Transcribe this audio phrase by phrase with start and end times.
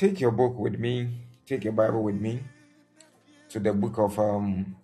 [0.00, 1.10] take your book with me,
[1.44, 2.40] take your Bible with me
[3.50, 4.74] to the book of um,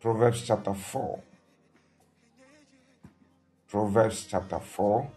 [0.00, 1.20] Proverbs chapter 4.
[3.68, 5.10] Proverbs chapter 4.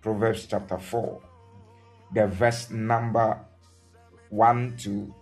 [0.00, 1.20] Proverbs chapter 4.
[2.14, 3.40] The verse number
[4.30, 5.12] 1 to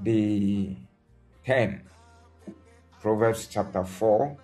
[0.00, 0.76] the
[1.44, 1.82] 10.
[3.00, 4.36] Proverbs chapter 4,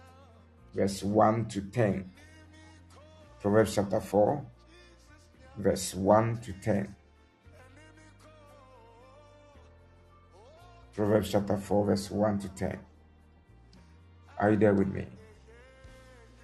[0.75, 2.11] verse 1 to 10.
[3.41, 4.45] Proverbs chapter 4,
[5.59, 6.95] verse 1 to 10.
[10.95, 12.79] Proverbs chapter 4, verse 1 to 10.
[14.39, 15.07] Are you there with me?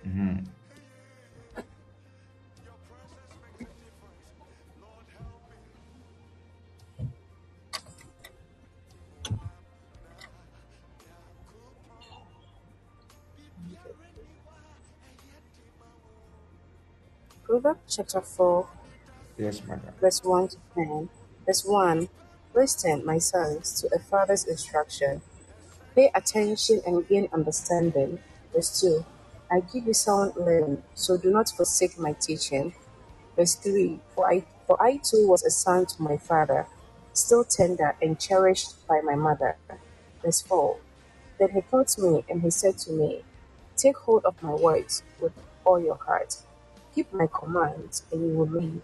[0.06, 0.44] Mm-hmm.
[17.54, 18.66] Proverbs chapter 4,
[19.38, 19.94] Yes, madam.
[20.00, 21.08] verse 1 to 10.
[21.46, 22.08] Verse 1
[22.52, 25.22] Listen, my sons, to a father's instruction.
[25.94, 28.18] Pay attention and gain understanding.
[28.52, 29.04] Verse 2
[29.52, 32.74] I give you sound learning, so do not forsake my teaching.
[33.36, 36.66] Verse 3 For I, for I too was a son to my father,
[37.12, 39.56] still tender and cherished by my mother.
[40.24, 40.76] Verse 4
[41.38, 43.22] Then he taught me, and he said to me,
[43.76, 46.38] Take hold of my words with all your heart.
[46.94, 48.82] Keep my commands, and you will live.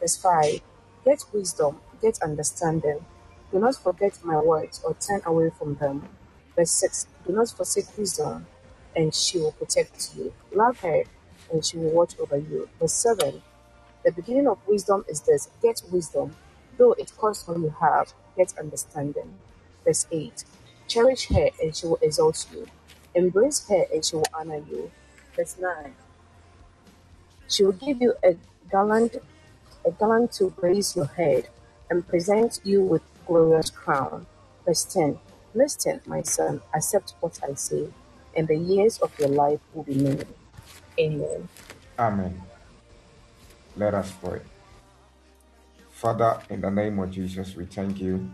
[0.00, 0.60] Verse 5
[1.04, 3.04] Get wisdom, get understanding.
[3.52, 6.08] Do not forget my words or turn away from them.
[6.56, 8.46] Verse 6 Do not forsake wisdom,
[8.96, 10.32] and she will protect you.
[10.52, 11.04] Love her,
[11.52, 12.68] and she will watch over you.
[12.80, 13.40] Verse 7
[14.04, 16.34] The beginning of wisdom is this get wisdom,
[16.76, 19.32] though it costs all you have, get understanding.
[19.84, 20.44] Verse 8
[20.88, 22.66] Cherish her, and she will exalt you.
[23.14, 24.90] Embrace her, and she will honor you.
[25.36, 25.94] Verse 9
[27.48, 28.36] she will give you a
[28.70, 29.16] gallant,
[29.86, 31.48] a gallant to grace your head,
[31.90, 34.26] and present you with glorious crown.
[34.64, 35.18] Verse 10
[35.54, 37.88] Listen, my son, accept what I say,
[38.36, 40.24] and the years of your life will be many.
[40.98, 41.48] Amen.
[41.98, 42.42] Amen.
[43.76, 44.40] Let us pray.
[45.90, 48.28] Father, in the name of Jesus, we thank you.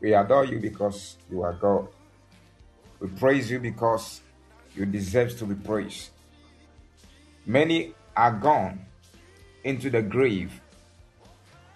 [0.00, 1.88] We adore you because you are God.
[3.00, 4.22] We praise you because
[4.74, 6.10] you deserve to be praised.
[7.46, 8.84] Many are gone
[9.64, 10.60] into the grave,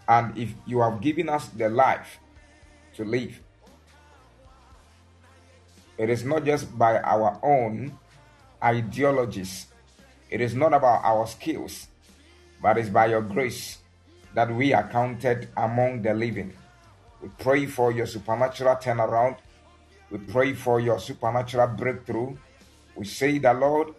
[0.08, 2.18] and if you have given us the life
[2.94, 3.40] to live,
[5.96, 7.98] it is not just by our own
[8.62, 9.66] ideologies,
[10.30, 11.88] it is not about our skills,
[12.62, 13.78] but it's by your grace
[14.34, 16.52] that we are counted among the living.
[17.22, 19.38] We pray for your supernatural turnaround.
[20.10, 22.36] We pray for your supernatural breakthrough.
[22.94, 23.94] We say that, Lord,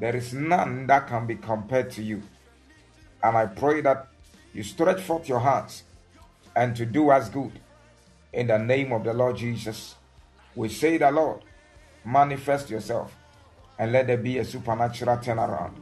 [0.00, 2.22] there is none that can be compared to you.
[3.22, 4.08] And I pray that
[4.54, 5.84] you stretch forth your hands
[6.56, 7.52] and to do us good.
[8.32, 9.94] In the name of the Lord Jesus,
[10.56, 11.42] we say The Lord,
[12.04, 13.14] manifest yourself
[13.78, 15.74] and let there be a supernatural turnaround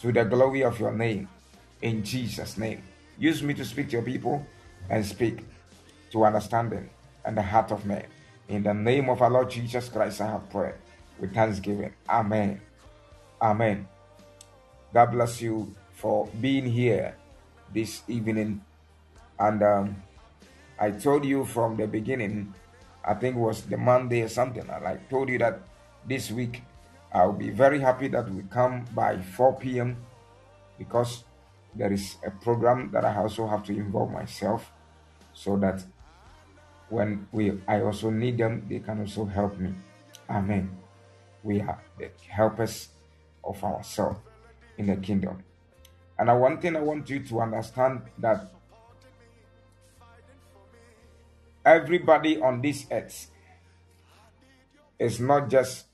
[0.00, 1.28] to the glory of your name.
[1.80, 2.82] In Jesus' name.
[3.18, 4.44] Use me to speak to your people
[4.90, 5.44] and speak
[6.10, 6.90] to understanding
[7.24, 8.06] and the heart of man.
[8.48, 10.74] In the name of our Lord Jesus Christ, I have prayed
[11.18, 11.92] with thanksgiving.
[12.08, 12.60] Amen.
[13.40, 13.88] Amen.
[14.92, 17.16] God bless you for being here
[17.72, 18.60] this evening.
[19.38, 20.02] And um,
[20.78, 22.54] I told you from the beginning,
[23.04, 25.60] I think it was the Monday or something, I told you that
[26.06, 26.62] this week
[27.12, 29.96] I'll be very happy that we come by 4 p.m.
[30.78, 31.24] because
[31.74, 34.70] there is a program that I also have to involve myself
[35.32, 35.84] so that
[36.88, 39.72] when we I also need them, they can also help me.
[40.28, 40.81] Amen.
[41.42, 42.88] We are the helpers
[43.44, 44.20] of ourselves
[44.78, 45.42] in the kingdom.
[46.18, 48.52] And I, one thing I want you to understand that
[51.64, 53.30] everybody on this earth
[54.98, 55.86] is not just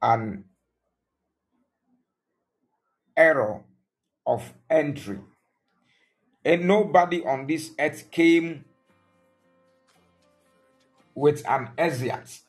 [0.00, 0.44] an
[3.16, 3.62] error
[4.26, 5.20] of entry.
[6.44, 8.64] And nobody on this earth came
[11.14, 12.40] with an exit.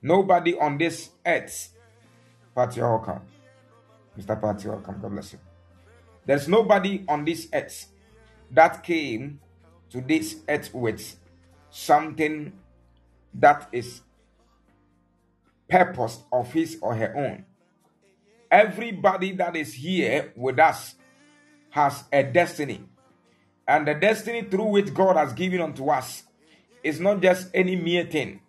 [0.00, 1.74] Nobody on this earth,
[2.54, 3.22] Pat, you're welcome.
[4.18, 4.64] Mr.
[4.64, 5.00] You're welcome.
[5.00, 5.38] God bless you.
[6.26, 7.86] There's nobody on this earth
[8.50, 9.40] that came
[9.90, 11.16] to this earth with
[11.70, 12.52] something
[13.34, 14.02] that is
[15.68, 17.44] purpose of his or her own.
[18.50, 20.94] Everybody that is here with us
[21.70, 22.84] has a destiny.
[23.66, 26.22] And the destiny through which God has given unto us
[26.82, 28.40] is not just any mere thing,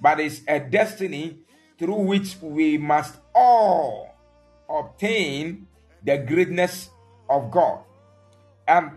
[0.00, 1.38] but it's a destiny
[1.78, 4.14] through which we must all
[4.68, 5.66] obtain
[6.02, 6.90] the greatness
[7.28, 7.80] of God.
[8.66, 8.92] And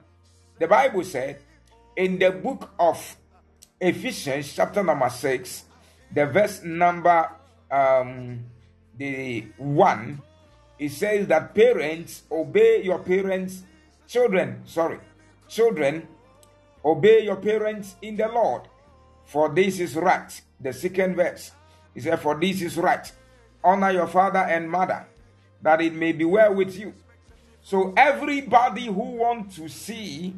[0.59, 1.41] the Bible said
[1.95, 3.17] in the book of
[3.79, 5.63] Ephesians, chapter number 6,
[6.13, 7.29] the verse number
[7.69, 8.45] um,
[8.97, 10.21] the one,
[10.79, 13.63] it says that parents obey your parents,
[14.07, 14.99] children, sorry,
[15.47, 16.07] children,
[16.83, 18.63] obey your parents in the Lord,
[19.27, 20.41] for this is right.
[20.59, 21.51] The second verse,
[21.93, 23.11] he said, For this is right.
[23.63, 25.05] Honor your father and mother,
[25.61, 26.93] that it may be well with you.
[27.61, 30.33] So everybody who wants to see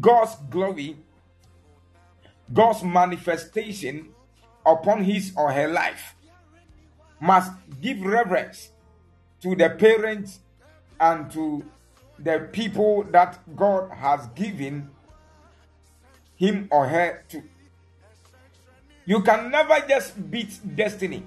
[0.00, 0.96] God's glory,
[2.52, 4.10] God's manifestation
[4.64, 6.14] upon his or her life,
[7.20, 7.50] must
[7.80, 8.70] give reverence
[9.42, 10.38] to the parents
[11.00, 11.64] and to
[12.20, 14.90] the people that God has given
[16.36, 17.42] him or her to.
[19.06, 21.22] You can never just beat destiny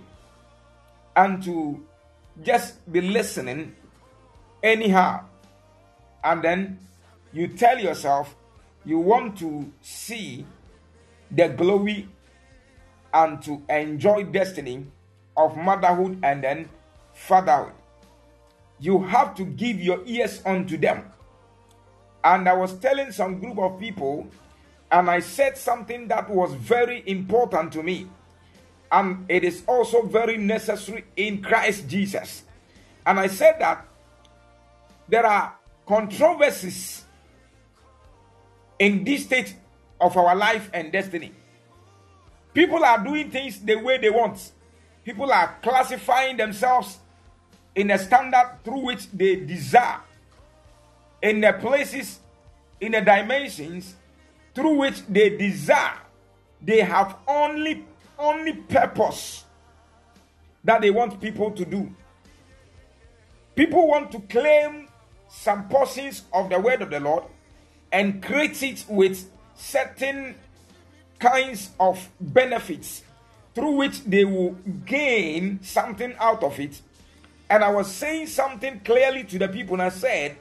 [1.16, 1.86] and to
[2.44, 3.76] just be listening
[4.64, 5.26] anyhow.
[6.24, 6.80] And then
[7.34, 8.36] you tell yourself
[8.86, 10.46] you want to see
[11.30, 12.08] the glory
[13.14, 14.86] and to enjoy destiny
[15.36, 16.70] of motherhood and then
[17.14, 17.74] fatherhood.
[18.80, 21.06] You have to give your ears unto them.
[22.24, 24.28] And I was telling some group of people,
[24.92, 28.08] and I said something that was very important to me.
[28.92, 32.44] And it is also very necessary in Christ Jesus.
[33.06, 33.86] And I said that
[35.10, 35.56] there are
[35.86, 37.04] controversies
[38.80, 39.56] in this state
[40.00, 41.34] of our life and destiny.
[42.54, 44.52] People are doing things the way they want.
[45.04, 47.00] People are classifying themselves
[47.76, 50.00] in a standard through which they desire,
[51.22, 52.20] in the places,
[52.82, 53.96] in the dimensions
[54.58, 56.00] through which they desire.
[56.60, 57.86] They have only
[58.18, 59.46] only purpose
[60.64, 61.94] that they want people to do.
[63.56, 64.88] People want to claim
[65.30, 67.26] some portions of the word of the Lord
[67.92, 70.34] and create it with certain
[71.20, 73.04] kinds of benefits
[73.54, 74.54] through which they will
[74.88, 76.82] gain something out of it.
[77.48, 80.38] And I was saying something clearly to the people, and I said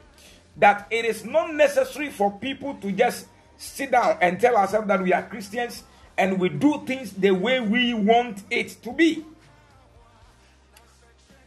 [0.56, 3.26] that it is not necessary for people to just
[3.58, 5.82] sit down and tell ourselves that we are Christians
[6.18, 9.24] and we do things the way we want it to be.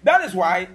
[0.04, 0.68] That is why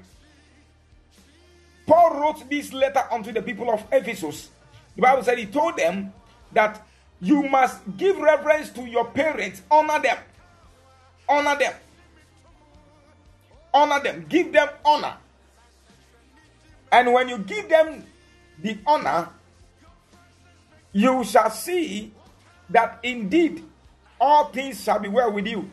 [1.87, 4.51] Paul wrote this letter unto the people of Ephesus.
[4.97, 6.13] The Bible said he told them
[6.53, 6.87] that
[7.21, 10.19] you must give reverence to your parents, honor them,
[11.29, 11.75] honor them,
[13.73, 15.17] honor them, give them honor.
[16.93, 18.05] And when you give them
[18.63, 19.29] the honor,
[20.95, 22.13] you shall see
[22.71, 23.63] that indeed
[24.19, 25.71] all things shall be well with you.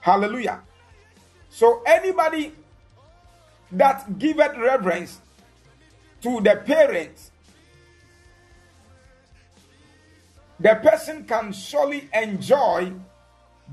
[0.00, 0.60] Hallelujah.
[1.48, 2.52] So anybody
[3.72, 5.20] that giveth reverence
[6.22, 7.30] to the parents,
[10.58, 12.92] the person can surely enjoy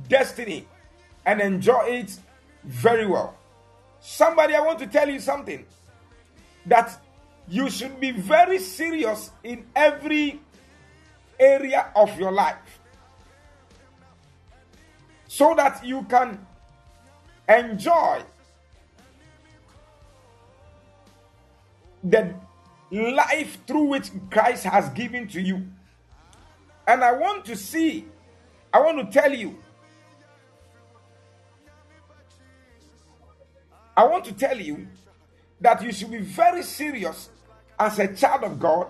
[0.07, 0.67] destiny
[1.25, 2.17] and enjoy it
[2.63, 3.35] very well.
[3.99, 5.65] Somebody, I want to tell you something
[6.67, 6.99] that
[7.51, 10.39] you should be very serious in every
[11.37, 12.79] area of your life
[15.27, 16.39] so that you can
[17.49, 18.23] enjoy
[22.01, 22.33] the
[22.89, 25.67] life through which Christ has given to you.
[26.87, 28.05] And I want to see,
[28.71, 29.57] I want to tell you,
[33.97, 34.87] I want to tell you
[35.59, 37.29] that you should be very serious
[37.81, 38.85] as a child of God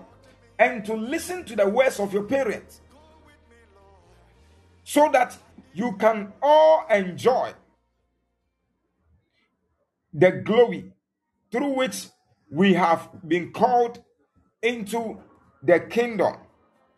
[0.59, 2.81] and to listen to the words of your parents
[4.83, 5.37] so that
[5.73, 7.53] you can all enjoy
[10.13, 10.91] the glory
[11.53, 12.07] through which
[12.51, 14.03] we have been called
[14.61, 15.17] into
[15.63, 16.35] the kingdom.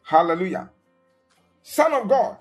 [0.02, 0.72] Hallelujah.
[1.62, 2.38] Son of God.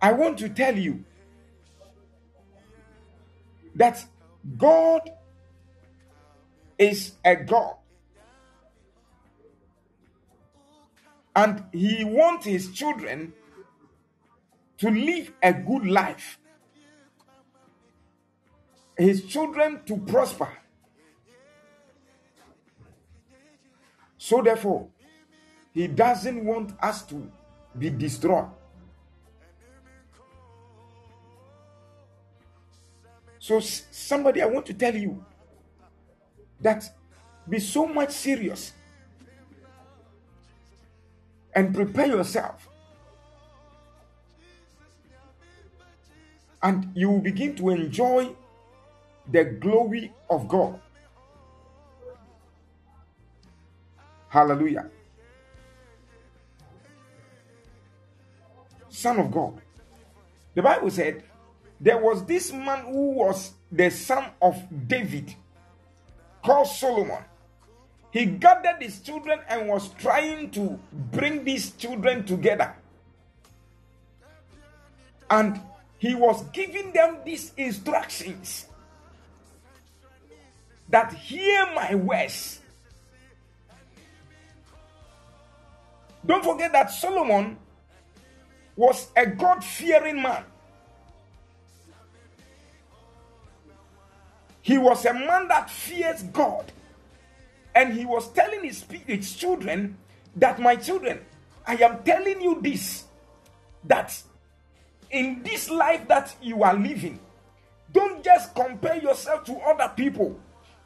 [0.00, 1.04] I want to tell you
[3.74, 4.04] that
[4.56, 5.10] God
[6.78, 7.76] is a God.
[11.34, 13.32] And he wants his children
[14.78, 16.38] to live a good life.
[18.96, 20.48] His children to prosper.
[24.18, 24.88] So therefore
[25.72, 27.30] he doesn't want us to
[27.78, 28.50] be destroyed
[33.42, 35.24] So, somebody, I want to tell you
[36.60, 36.88] that
[37.48, 38.72] be so much serious
[41.52, 42.68] and prepare yourself.
[46.62, 48.30] And you will begin to enjoy
[49.28, 50.80] the glory of God.
[54.28, 54.88] Hallelujah.
[58.88, 59.60] Son of God.
[60.54, 61.24] The Bible said,
[61.82, 65.34] there was this man who was the son of David
[66.44, 67.24] called Solomon.
[68.12, 72.72] He gathered his children and was trying to bring these children together.
[75.28, 75.60] And
[75.98, 78.66] he was giving them these instructions
[80.88, 82.60] that hear my words.
[86.24, 87.56] Don't forget that Solomon
[88.76, 90.44] was a God fearing man.
[94.62, 96.72] He was a man that fears God.
[97.74, 99.96] And he was telling his, his children
[100.36, 101.20] that, my children,
[101.66, 103.04] I am telling you this
[103.84, 104.20] that
[105.10, 107.18] in this life that you are living,
[107.92, 110.38] don't just compare yourself to other people.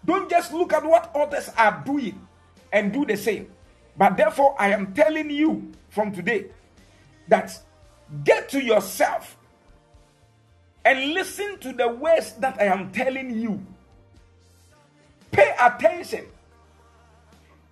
[0.05, 2.27] Don't just look at what others are doing
[2.73, 3.51] and do the same.
[3.97, 6.47] But therefore, I am telling you from today
[7.29, 7.59] that
[8.25, 9.36] get to yourself
[10.87, 13.61] and listen to the words that I am telling you.
[15.33, 16.27] Pay attention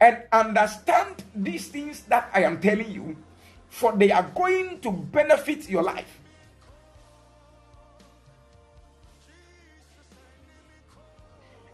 [0.01, 3.17] and understand these things that I am telling you,
[3.71, 6.19] for they are going to benefit your life.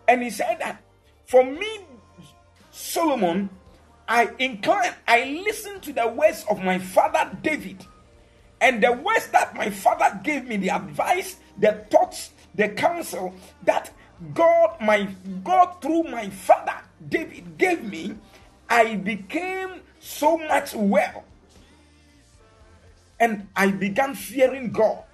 [0.06, 0.82] And he said that
[1.24, 1.86] for me,
[2.70, 3.48] Solomon,
[4.06, 7.86] I incline, I listen to the words of my father David.
[8.60, 13.90] And the words that my father gave me, the advice, the thoughts, the counsel that
[14.34, 15.08] God, my
[15.42, 16.74] God, through my father
[17.08, 18.14] David gave me,
[18.68, 21.24] I became so much well.
[23.18, 25.04] And I began fearing God.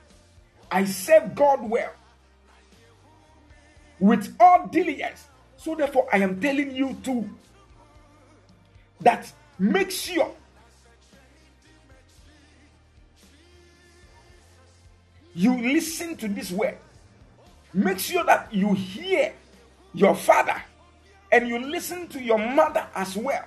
[0.70, 1.92] I served God well
[3.98, 5.28] with all diligence.
[5.56, 7.28] So, therefore, I am telling you to
[9.00, 10.32] that make sure
[15.36, 16.78] you listen to this word.
[17.74, 19.34] Make sure that you hear
[19.92, 20.62] your father
[21.30, 23.44] and you listen to your mother as well,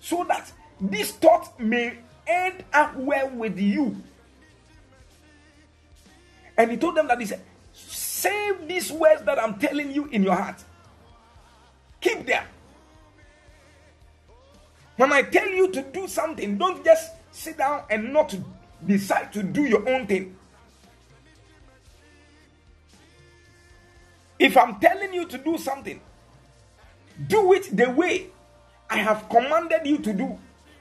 [0.00, 0.50] so that
[0.80, 3.96] this thought may end up well with you.
[6.56, 7.42] And he told them that he said,
[7.74, 10.64] Save these words that I'm telling you in your heart.
[12.00, 12.44] Keep them.
[14.96, 18.34] When I tell you to do something, don't just sit down and not
[18.86, 20.35] decide to do your own thing.
[24.38, 26.00] If I'm telling you to do something,
[27.26, 28.26] do it the way
[28.90, 30.38] I have commanded you to do.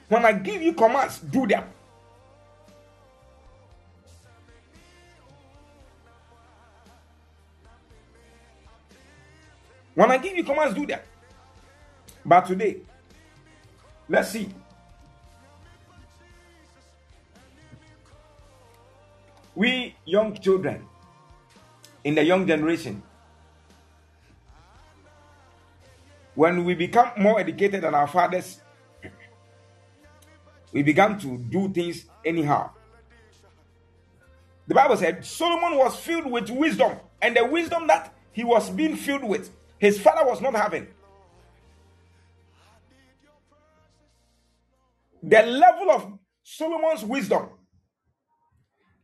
[0.09, 1.63] When I give you commands, do them.
[9.95, 11.05] When I give you commands, do that.
[12.25, 12.77] But today,
[14.09, 14.49] let's see.
[19.55, 20.85] We young children
[22.03, 23.01] in the young generation,
[26.35, 28.61] when we become more educated than our fathers,
[30.71, 32.69] we began to do things anyhow.
[34.67, 38.95] The Bible said Solomon was filled with wisdom, and the wisdom that he was being
[38.95, 40.87] filled with his father was not having.
[45.23, 47.49] The level of Solomon's wisdom.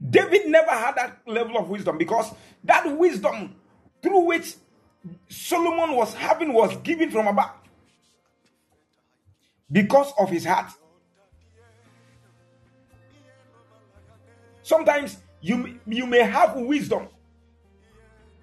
[0.10, 2.34] David never had that level of wisdom because
[2.64, 3.56] that wisdom
[4.02, 4.56] through which
[5.30, 7.52] Solomon was having was given from above
[9.72, 10.72] because of his heart.
[14.64, 17.08] Sometimes you, you may have wisdom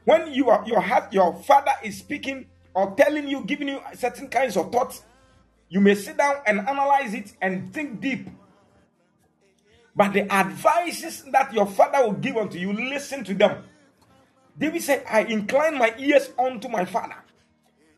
[0.08, 4.26] when you are your heart, your father is speaking or telling you, giving you certain
[4.26, 5.02] kinds of thoughts,
[5.68, 8.26] you may sit down and analyze it and think deep.
[9.94, 13.64] But the advices that your father will give unto you, listen to them.
[14.58, 17.14] David said, I incline my ears unto my father.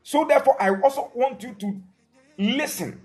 [0.02, 1.80] So therefore, I also want you to
[2.38, 3.00] listen.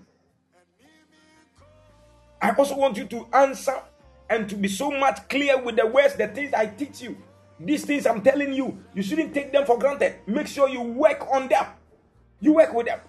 [2.40, 3.80] I also want you to answer
[4.28, 7.16] and to be so much clear with the words, the things I teach you.
[7.58, 10.16] These things I'm telling you, you shouldn't take them for granted.
[10.26, 11.64] Make sure you work on them.
[12.40, 13.00] You work with them.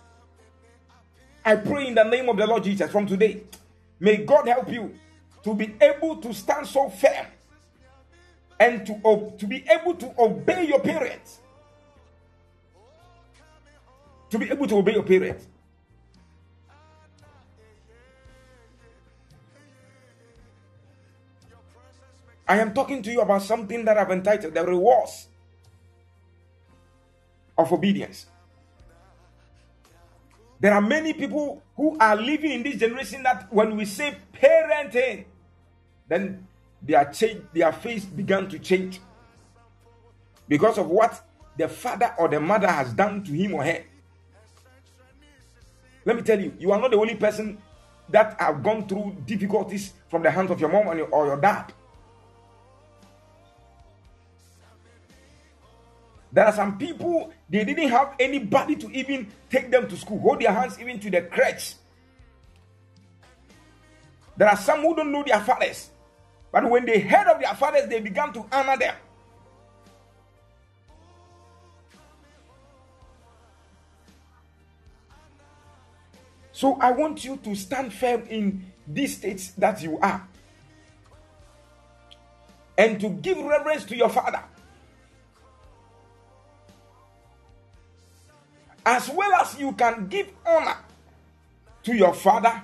[1.43, 3.43] I pray in the name of the Lord Jesus from today.
[3.99, 4.95] May God help you
[5.43, 7.25] to be able to stand so firm
[8.59, 11.39] and to, to be able to obey your parents.
[14.29, 15.47] To be able to obey your parents.
[22.47, 25.27] I am talking to you about something that I've entitled the rewards
[27.57, 28.25] of obedience.
[30.59, 35.25] There are many people who are living in this generation that when we say parenting,
[36.07, 36.47] then
[36.81, 38.99] their change, their face began to change
[40.47, 41.23] because of what
[41.57, 43.83] the father or the mother has done to him or her.
[46.05, 47.57] Let me tell you, you are not the only person
[48.09, 51.73] that have gone through difficulties from the hands of your mom or your dad.
[56.31, 60.39] There are some people, they didn't have anybody to even take them to school, hold
[60.39, 61.75] their hands even to the crutch.
[64.37, 65.89] There are some who don't know their fathers.
[66.51, 68.95] But when they heard of their fathers, they began to honor them.
[76.51, 80.27] So I want you to stand firm in these states that you are
[82.77, 84.41] and to give reverence to your father.
[88.85, 90.77] As well as you can give honor
[91.83, 92.63] to your father,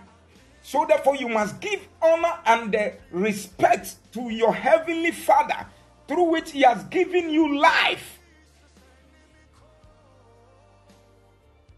[0.64, 2.76] so therefore you must give honor and
[3.12, 5.68] respect to your heavenly father
[6.08, 8.20] through which he has given you life.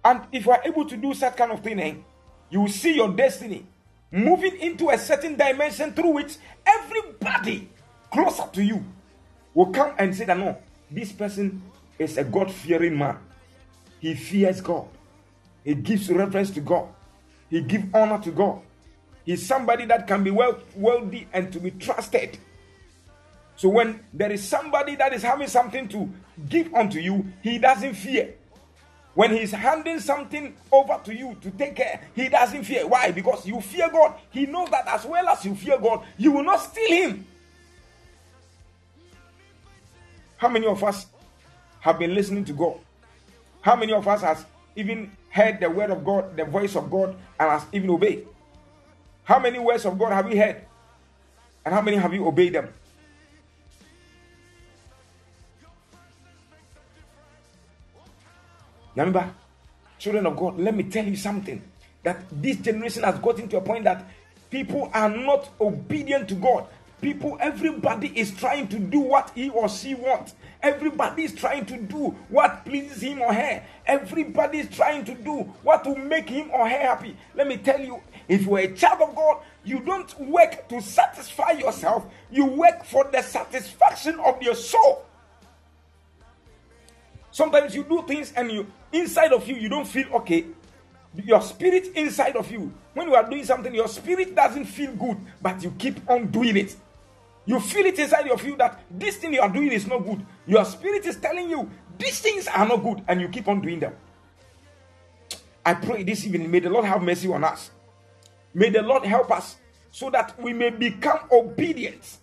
[0.03, 1.95] And if you are able to do such kind of thing, eh,
[2.51, 3.65] you will see your destiny
[4.11, 7.67] moving into a certain dimension through which everybody
[8.11, 8.85] closer to you
[9.55, 10.55] will come and say that no,
[10.91, 11.59] this person
[11.97, 13.17] is a God fearing man.
[13.99, 14.87] He fears God.
[15.63, 16.87] He gives reference to God.
[17.49, 18.61] He gives honor to God.
[19.25, 22.37] He's somebody that can be wealthy and to be trusted.
[23.55, 26.09] So when there is somebody that is having something to
[26.47, 28.35] give unto you, he doesn't fear.
[29.15, 32.85] When he's handing something over to you to take care, he doesn't fear.
[32.85, 33.11] Why?
[33.11, 34.15] Because you fear God.
[34.29, 37.25] He knows that as well as you fear God, you will not steal him.
[40.35, 41.07] How many of us
[41.79, 42.77] have been listening to God?
[43.61, 47.15] How many of us has even heard the word of God, the voice of God,
[47.39, 48.27] and has even obeyed?
[49.25, 50.61] How many words of God have you heard?
[51.65, 52.69] And how many have you obeyed them?
[58.95, 59.29] Remember,
[59.97, 61.61] children of God, let me tell you something
[62.03, 64.05] that this generation has gotten to a point that
[64.49, 66.67] people are not obedient to God.
[67.01, 70.33] People, everybody is trying to do what he or she wants.
[70.63, 73.63] Everybody is trying to do what pleases him or her.
[73.85, 77.17] Everybody is trying to do what will make him or her happy.
[77.35, 80.81] Let me tell you, if you are a child of God, you don't work to
[80.81, 85.05] satisfy yourself, you work for the satisfaction of your soul.
[87.31, 90.45] Sometimes you do things and you inside of you you don't feel okay.
[91.23, 95.17] Your spirit inside of you, when you are doing something, your spirit doesn't feel good,
[95.41, 96.75] but you keep on doing it.
[97.45, 100.25] You feel it inside of you that this thing you are doing is not good.
[100.47, 103.79] Your spirit is telling you these things are not good, and you keep on doing
[103.79, 103.95] them.
[105.65, 107.71] I pray this evening, may the Lord have mercy on us.
[108.55, 109.57] May the Lord help us
[109.91, 112.17] so that we may become obedient,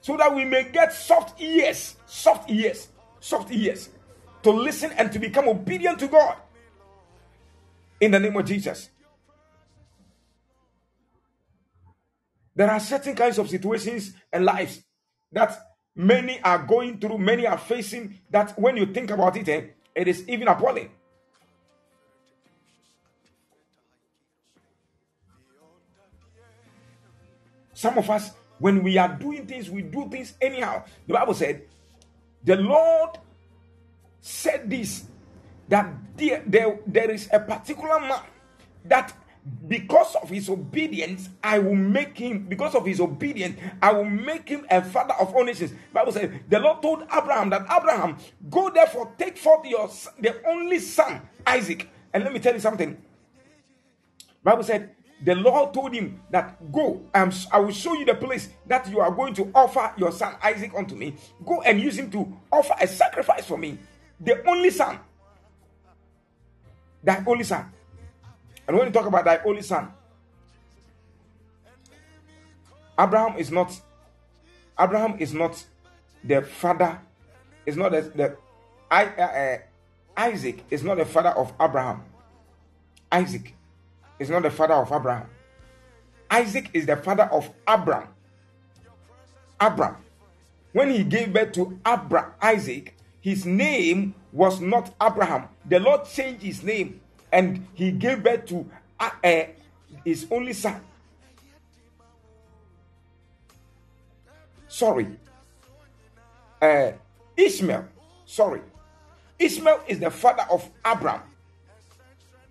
[0.00, 2.88] so that we may get soft ears, soft ears,
[3.20, 3.90] soft ears
[4.42, 6.36] to listen and to become obedient to God.
[8.00, 8.88] In the name of Jesus.
[12.54, 14.82] There are certain kinds of situations and lives
[15.32, 15.58] that
[15.94, 19.62] many are going through, many are facing, that when you think about it, eh,
[19.94, 20.90] it is even appalling.
[27.76, 30.82] Some of us, when we are doing things, we do things anyhow.
[31.06, 31.64] The Bible said,
[32.42, 33.18] The Lord
[34.18, 35.04] said this
[35.68, 38.22] that there, there, there is a particular man
[38.86, 39.12] that
[39.68, 44.48] because of his obedience, I will make him, because of his obedience, I will make
[44.48, 45.72] him a father of all nations.
[45.92, 48.16] Bible says the Lord told Abraham that Abraham,
[48.48, 51.90] go therefore, take forth your the only son, Isaac.
[52.14, 52.96] And let me tell you something.
[54.42, 58.50] Bible said the Lord told him that go, um, I will show you the place
[58.66, 61.16] that you are going to offer your son Isaac unto me.
[61.44, 63.78] Go and use him to offer a sacrifice for me
[64.20, 64.98] the only son.
[67.02, 67.70] Thy only son.
[68.66, 69.92] And when you talk about thy only son,
[72.98, 73.78] Abraham is not
[74.78, 75.64] Abraham is not
[76.24, 76.98] the father,
[77.64, 78.36] is not the, the
[78.90, 79.58] I, uh, uh,
[80.16, 82.02] Isaac is not the father of Abraham.
[83.10, 83.54] Isaac
[84.18, 85.28] is not the father of Abraham.
[86.30, 88.08] Isaac is the father of Abraham.
[89.60, 89.96] Abraham.
[90.72, 95.48] When he gave birth to Abraham, Isaac, his name was not Abraham.
[95.64, 97.00] The Lord changed his name
[97.32, 98.68] and he gave birth to
[99.00, 99.42] uh, uh,
[100.04, 100.80] his only son.
[104.76, 105.06] sorry,
[106.60, 106.92] uh,
[107.34, 107.86] Ishmael,
[108.26, 108.60] sorry,
[109.38, 111.22] Ishmael is the father of Abraham.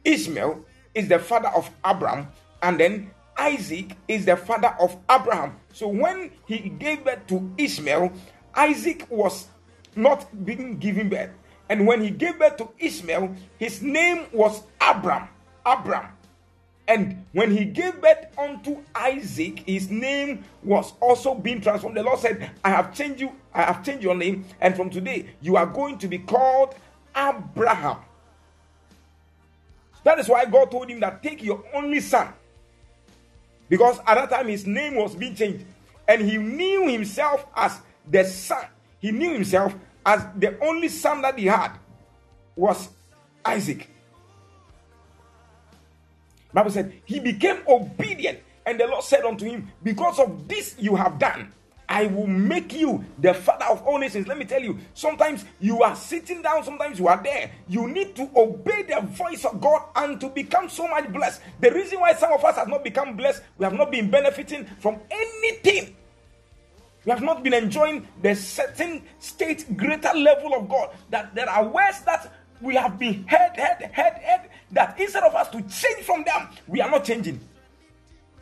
[0.03, 2.27] Ishmael is the father of Abraham,
[2.63, 5.57] and then Isaac is the father of Abraham.
[5.73, 8.11] So when he gave birth to Ishmael,
[8.55, 9.47] Isaac was
[9.95, 11.31] not being given birth.
[11.69, 15.27] And when he gave birth to Ishmael, his name was Abram.
[15.65, 16.07] Abram.
[16.87, 21.97] And when he gave birth unto Isaac, his name was also being transformed.
[21.97, 25.31] The Lord said, I have changed you, I have changed your name, and from today
[25.41, 26.75] you are going to be called
[27.15, 27.97] Abraham.
[30.05, 32.29] That is why God told him that take your only son.
[33.67, 35.65] Because at that time his name was being changed.
[36.07, 38.65] And he knew himself as the son.
[38.99, 39.73] He knew himself
[40.05, 41.71] as the only son that he had
[42.55, 42.89] was
[43.43, 43.89] Isaac.
[46.53, 50.95] Bible said he became obedient, and the Lord said unto him, Because of this you
[50.95, 51.51] have done,
[51.95, 54.27] I will make you the father of all nations.
[54.27, 57.51] Let me tell you, sometimes you are sitting down, sometimes you are there.
[57.69, 61.41] You need to obey the voice of God and to become so much blessed.
[61.61, 64.65] The reason why some of us have not become blessed, we have not been benefiting
[64.81, 65.95] from anything
[67.05, 70.89] we have not been enjoying the certain state, greater level of God.
[71.11, 74.49] That there are words that we have been heard, heard, heard, heard.
[74.71, 77.39] That instead of us to change from them, we are not changing.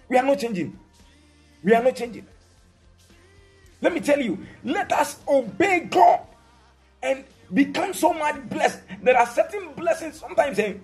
[0.07, 0.79] We are not changing.
[1.61, 2.25] We are not changing.
[3.83, 6.21] Let me tell you, let us obey God
[7.03, 8.79] and become so much blessed.
[9.03, 10.57] There are certain blessings sometimes.
[10.57, 10.75] Eh,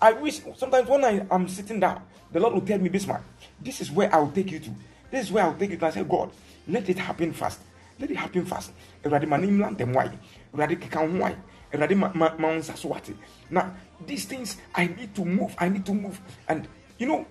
[0.00, 2.00] I wish sometimes when I am sitting down,
[2.32, 3.20] the Lord will tell me, man,
[3.60, 4.70] this is where I will take you to.
[5.10, 5.86] This is where I will take you to.
[5.86, 6.30] I say, God,
[6.66, 7.60] let it happen fast
[8.00, 8.72] let it happen fast
[9.04, 10.10] awurade ma ne mmla ntɛm wae
[10.54, 11.36] awurade keka ho wae
[11.72, 13.14] awurade ma ma ma nsa so wate
[13.50, 13.70] now
[14.06, 16.66] these things i need to move i need to move and
[16.98, 17.26] you know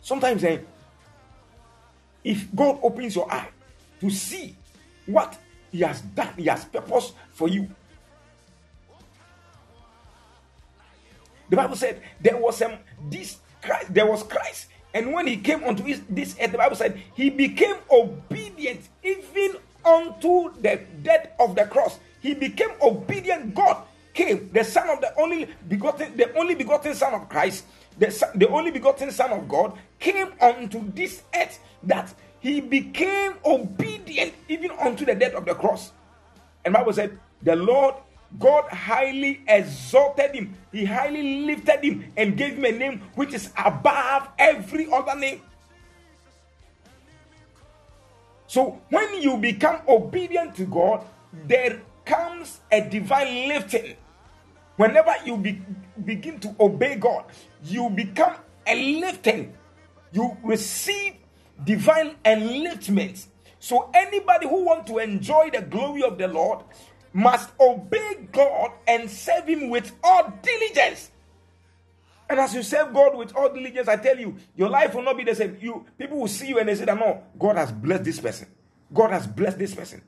[0.00, 0.58] sometimes eh,
[2.24, 3.48] if god opens your eye
[4.04, 4.54] to see
[5.06, 5.38] what
[5.72, 7.68] he has done he has purpose for you
[11.48, 12.62] the bible said there was
[13.08, 17.02] this christ there was christ and when he came unto this earth, the Bible said
[17.14, 21.98] he became obedient even unto the death of the cross.
[22.22, 23.56] He became obedient.
[23.56, 23.82] God
[24.14, 27.66] came, the Son of the only begotten, the only begotten Son of Christ,
[27.98, 34.34] the, the only begotten Son of God, came onto this earth that he became obedient
[34.50, 35.92] even unto the death of the cross.
[36.62, 37.94] And Bible said, the Lord
[38.38, 43.48] God highly exalted him, he highly lifted him, and gave him a name which is
[43.56, 45.40] above every other name.
[48.46, 51.02] So, when you become obedient to God,
[51.48, 53.96] there comes a divine lifting.
[54.76, 55.62] Whenever you be,
[56.04, 57.24] begin to obey God,
[57.64, 58.34] you become
[58.66, 59.54] a lifting.
[60.12, 61.23] You receive
[61.62, 63.26] divine enliftment.
[63.58, 66.64] So, anybody who want to enjoy the glory of the Lord,
[67.14, 71.12] must obey God and serve Him with all diligence.
[72.28, 75.16] And as you serve God with all diligence, I tell you, your life will not
[75.16, 75.56] be the same.
[75.60, 78.48] You people will see you and they say that no, God has blessed this person.
[78.92, 80.02] God has blessed this person.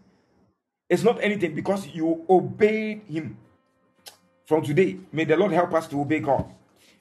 [0.88, 3.38] It's not anything because you obeyed Him.
[4.44, 6.52] From today, may the Lord help us to obey God.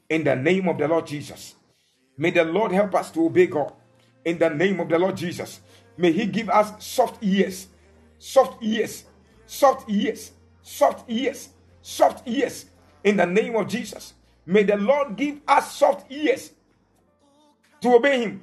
[0.10, 1.56] In the name of the Lord Jesus.
[2.18, 3.74] May the Lord help us to obey God.
[4.26, 5.62] In the name of the Lord Jesus.
[5.98, 7.68] May He give us soft ears.
[8.20, 9.06] Soft ears
[9.46, 11.50] soft ears, soft ears,
[11.82, 12.66] soft ears
[13.04, 14.14] in the name of Jesus.
[14.46, 16.52] May the Lord give us soft ears
[17.82, 18.42] to obey Him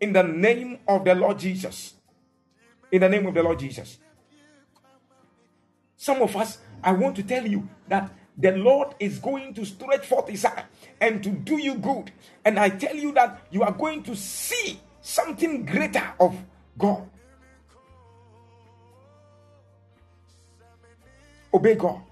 [0.00, 1.94] in the name of the Lord Jesus.
[2.90, 3.98] In the name of the Lord Jesus.
[5.96, 10.06] Some of us, I want to tell you that the Lord is going to stretch
[10.06, 10.66] forth His hand
[11.00, 12.12] and to do you good.
[12.44, 16.36] And I tell you that you are going to see something greater of
[16.78, 17.08] God.
[21.54, 22.02] obey God.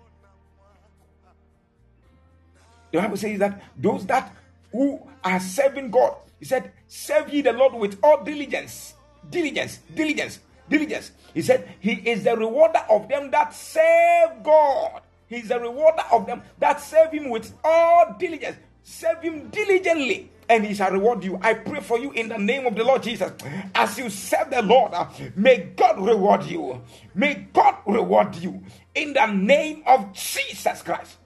[2.92, 4.32] The Bible says that those that
[4.70, 8.94] who are serving God, he said, serve ye the Lord with all diligence,
[9.28, 11.12] diligence, diligence, diligence.
[11.34, 15.02] He said, He is the rewarder of them that serve God.
[15.26, 18.56] He's the rewarder of them that serve Him with all diligence.
[18.84, 21.38] Serve Him diligently and he shall reward you.
[21.40, 23.32] I pray for you in the name of the Lord Jesus.
[23.74, 26.82] As you serve the Lord, uh, may God reward you.
[27.14, 28.62] May God reward you
[28.94, 31.16] in the name of Jesus Christ.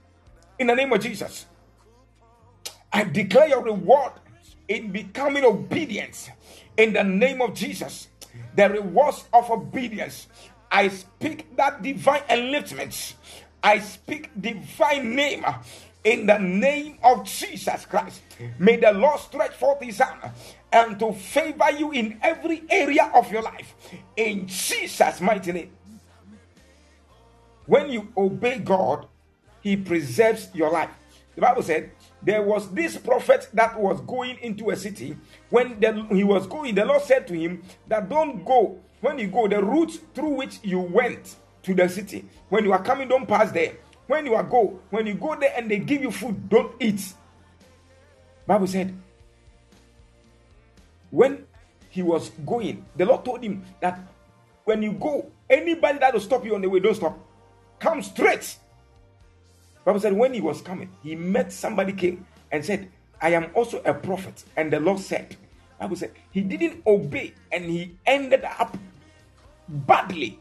[0.59, 1.46] In the name of Jesus.
[2.92, 4.12] I declare your reward
[4.68, 6.31] in becoming obedience
[6.76, 8.09] in the name of Jesus.
[8.55, 10.29] The rewards of obedience.
[10.70, 13.14] I speak that divine enliftment.
[13.62, 15.44] I speak divine name
[16.07, 18.23] in the name of Jesus Christ.
[18.61, 20.31] May the Lord stretch forth his hand
[20.73, 23.75] and to favor you in every area of your life.
[24.16, 25.73] In Jesus' mighty name.
[27.66, 29.09] When you obey God,
[29.61, 30.90] he preserves your life.
[31.35, 31.90] The Bible said
[32.23, 35.16] there was this prophet that was going into a city.
[35.51, 38.79] When the, he was going, the Lord said to him that don't go.
[39.01, 42.83] When you go, the route through which you went to the city, when you are
[42.83, 43.73] coming, don't pass there.
[44.07, 47.14] When you are go, when you go there and they give you food, don't eat.
[48.47, 48.97] Bible said,
[51.11, 51.47] when
[51.90, 53.99] he was going, the Lord told him that
[54.64, 57.19] when you go, anybody that will stop you on the way, don't stop.
[57.79, 58.57] Come straight.
[59.85, 62.90] Bible said when he was coming, he met somebody came and said,
[63.21, 64.45] I am also a prophet.
[64.57, 65.37] And the Lord said,
[65.81, 68.77] Bible said he didn't obey and he ended up
[69.69, 70.40] badly.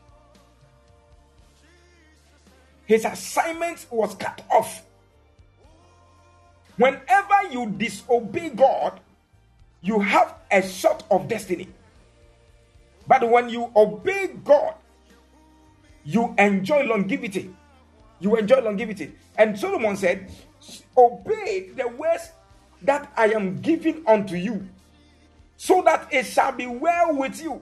[2.85, 4.83] His assignment was cut off.
[6.77, 8.99] Whenever you disobey God,
[9.81, 11.67] you have a shot of destiny.
[13.07, 14.73] But when you obey God,
[16.03, 17.53] you enjoy longevity.
[18.19, 19.13] You enjoy longevity.
[19.37, 20.31] And Solomon said,
[20.97, 22.29] Obey the words
[22.81, 24.67] that I am giving unto you,
[25.57, 27.61] so that it shall be well with you.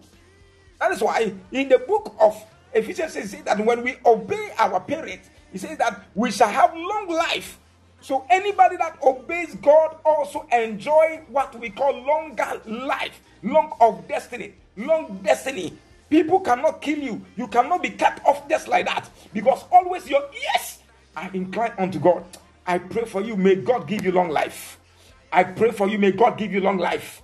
[0.80, 2.42] That is why in the book of
[2.74, 7.08] Ephesians says that when we obey our parents, he says that we shall have long
[7.10, 7.60] life.
[8.02, 14.54] So anybody that obeys God also enjoy what we call longer life, long of destiny,
[14.76, 15.74] long destiny.
[16.10, 17.22] People cannot kill you.
[17.38, 20.80] You cannot be cut off just like that because always your ears
[21.16, 22.26] are inclined unto God.
[22.68, 23.36] I pray for you.
[23.36, 24.80] May God give you long life.
[25.32, 25.98] I pray for you.
[25.98, 27.22] May God give you long life.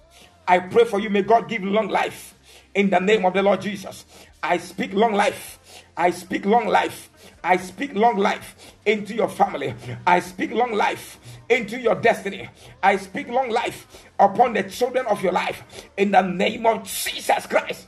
[0.47, 1.09] I pray for you.
[1.09, 2.33] May God give you long life.
[2.79, 4.05] In the name of the Lord Jesus,
[4.41, 5.59] I speak long life.
[5.97, 7.09] I speak long life.
[7.43, 9.75] I speak long life into your family.
[10.07, 12.47] I speak long life into your destiny.
[12.81, 17.45] I speak long life upon the children of your life in the name of Jesus
[17.47, 17.85] Christ.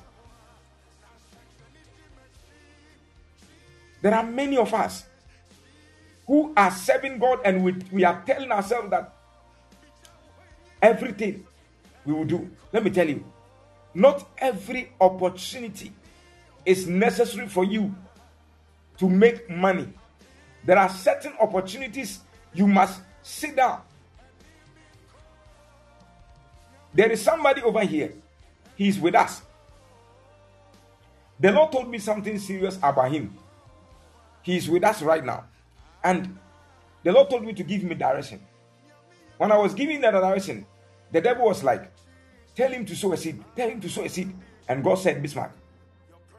[4.02, 5.06] There are many of us
[6.28, 9.14] who are serving God and we, we are telling ourselves that
[10.82, 11.48] everything
[12.04, 12.50] we will do.
[12.74, 13.24] Let me tell you,
[13.94, 15.92] not every opportunity
[16.66, 17.94] is necessary for you
[18.98, 19.88] to make money.
[20.64, 22.20] There are certain opportunities
[22.54, 23.82] you must sit down.
[26.94, 28.14] There is somebody over here,
[28.76, 29.42] he's with us.
[31.40, 33.36] The Lord told me something serious about him.
[34.44, 35.46] He is with us right now.
[36.04, 36.38] And
[37.04, 38.42] the Lord told me to give me direction.
[39.38, 40.66] When I was giving that direction,
[41.12, 41.92] the devil was like,
[42.56, 43.44] Tell him to sow a seed.
[43.56, 44.34] Tell him to sow a seed.
[44.68, 45.52] And God said, Bismark,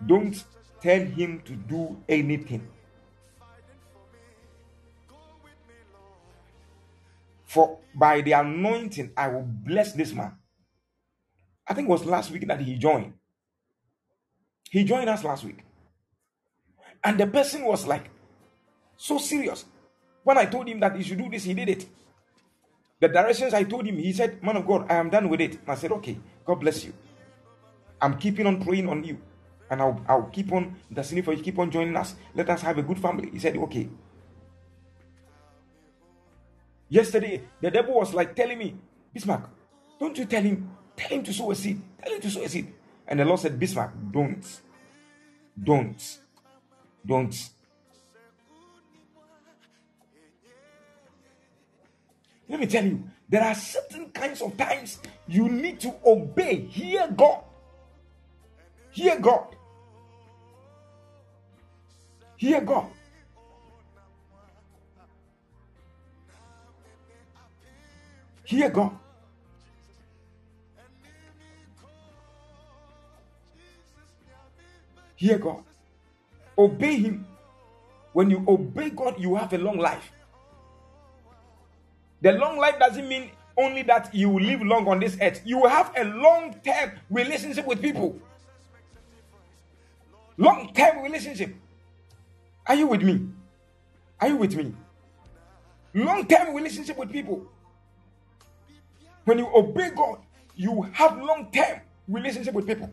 [0.06, 0.44] don't
[0.80, 2.68] tell him to do anything.
[7.44, 10.36] For by the anointing, I will bless this man.
[11.66, 13.12] I think it was last week that he joined.
[14.70, 15.58] He joined us last week.
[17.04, 18.10] And the person was like
[18.96, 19.66] so serious.
[20.24, 21.86] When I told him that he should do this, he did it.
[23.02, 25.58] The directions I told him, he said, Man of God, I am done with it.
[25.58, 26.92] And I said, Okay, God bless you.
[28.00, 29.18] I'm keeping on praying on you.
[29.68, 32.14] And I'll, I'll keep on interceding for you, keep on joining us.
[32.32, 33.28] Let us have a good family.
[33.32, 33.88] He said, Okay.
[36.88, 38.76] Yesterday, the devil was like telling me,
[39.12, 39.48] Bismark,
[39.98, 41.82] don't you tell him, tell him to sow a seed.
[42.00, 42.72] Tell him to sow a seed.
[43.08, 44.46] And the Lord said, Bismark, don't.
[45.60, 46.18] Don't.
[47.04, 47.50] Don't.
[52.52, 57.08] Let me tell you, there are certain kinds of times you need to obey, hear
[57.08, 57.44] God.
[58.90, 59.56] Hear God.
[62.36, 62.88] Hear God.
[68.44, 68.98] Hear God.
[75.16, 75.64] Hear God.
[76.58, 77.26] Obey Him.
[78.12, 80.12] When you obey God, you have a long life.
[82.22, 85.42] The long life doesn't mean only that you will live long on this earth.
[85.44, 88.18] You will have a long term relationship with people.
[90.36, 91.54] Long term relationship.
[92.66, 93.28] Are you with me?
[94.20, 94.72] Are you with me?
[95.94, 97.44] Long term relationship with people.
[99.24, 100.18] When you obey God,
[100.54, 102.90] you have long term relationship with people.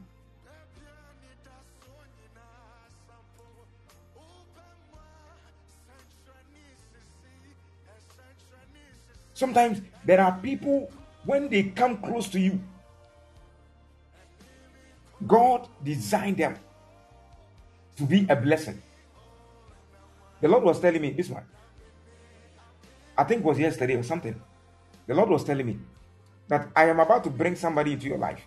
[9.40, 10.92] Sometimes there are people,
[11.24, 12.60] when they come close to you,
[15.26, 16.58] God designed them
[17.96, 18.82] to be a blessing.
[20.42, 21.46] The Lord was telling me this one.
[23.18, 24.36] I think it was yesterday or something.
[25.08, 25.80] The Lord was telling me
[26.50, 28.46] that I am about to bring somebody into your life.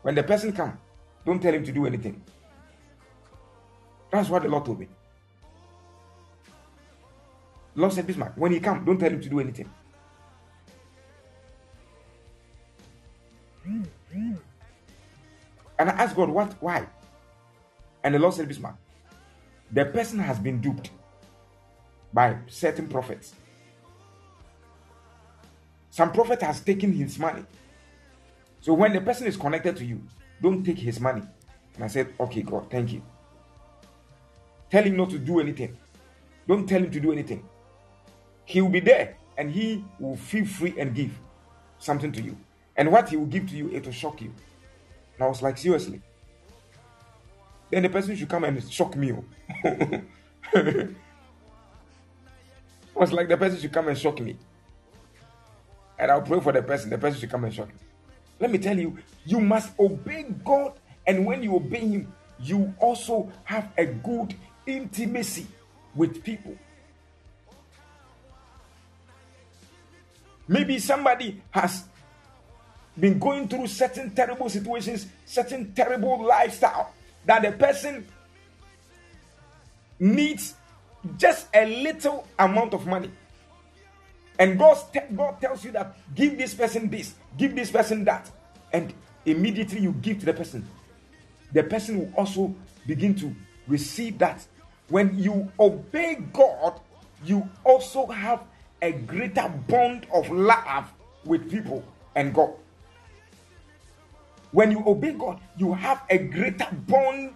[0.00, 0.78] When the person come,
[1.26, 2.22] don't tell him to do anything.
[4.10, 4.88] That's what the Lord told me.
[7.74, 9.68] Lord said, Bismark, when he come, don't tell him to do anything.
[15.80, 16.52] And I asked God, what?
[16.60, 16.86] Why?
[18.04, 18.76] And the Lord said, Bismark,
[19.72, 20.90] the person has been duped
[22.12, 23.34] by certain prophets.
[25.88, 27.46] Some prophet has taken his money.
[28.60, 30.02] So when the person is connected to you,
[30.42, 31.22] don't take his money.
[31.76, 33.02] And I said, Okay, God, thank you.
[34.70, 35.78] Tell him not to do anything.
[36.46, 37.42] Don't tell him to do anything.
[38.44, 41.18] He will be there and he will feel free and give
[41.78, 42.36] something to you.
[42.76, 44.34] And what he will give to you, it will shock you.
[45.20, 46.00] And I was like, seriously.
[47.70, 49.12] Then the person should come and shock me.
[49.12, 49.22] Oh.
[50.54, 50.88] I
[52.94, 54.38] was like, the person should come and shock me.
[55.98, 56.88] And I'll pray for the person.
[56.88, 57.74] The person should come and shock me.
[58.38, 60.72] Let me tell you, you must obey God.
[61.06, 65.46] And when you obey Him, you also have a good intimacy
[65.94, 66.56] with people.
[70.48, 71.84] Maybe somebody has
[72.98, 76.92] been going through certain terrible situations, certain terrible lifestyle
[77.24, 78.06] that the person
[79.98, 80.54] needs
[81.16, 83.10] just a little amount of money.
[84.38, 84.78] And God,
[85.14, 88.30] God tells you that give this person this, give this person that.
[88.72, 88.94] And
[89.26, 90.66] immediately you give to the person.
[91.52, 92.54] The person will also
[92.86, 93.34] begin to
[93.66, 94.46] receive that.
[94.88, 96.80] When you obey God,
[97.24, 98.42] you also have
[98.80, 100.90] a greater bond of love
[101.24, 102.52] with people and God.
[104.52, 107.34] When you obey God, you have a greater bond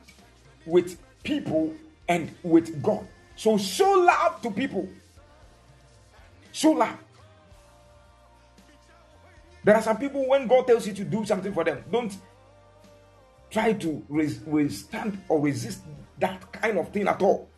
[0.66, 1.74] with people
[2.08, 3.06] and with God.
[3.36, 4.88] So show love to people.
[6.52, 6.98] Show love.
[9.64, 12.14] There are some people when God tells you to do something for them, don't
[13.50, 15.80] try to withstand or resist
[16.18, 17.48] that kind of thing at all.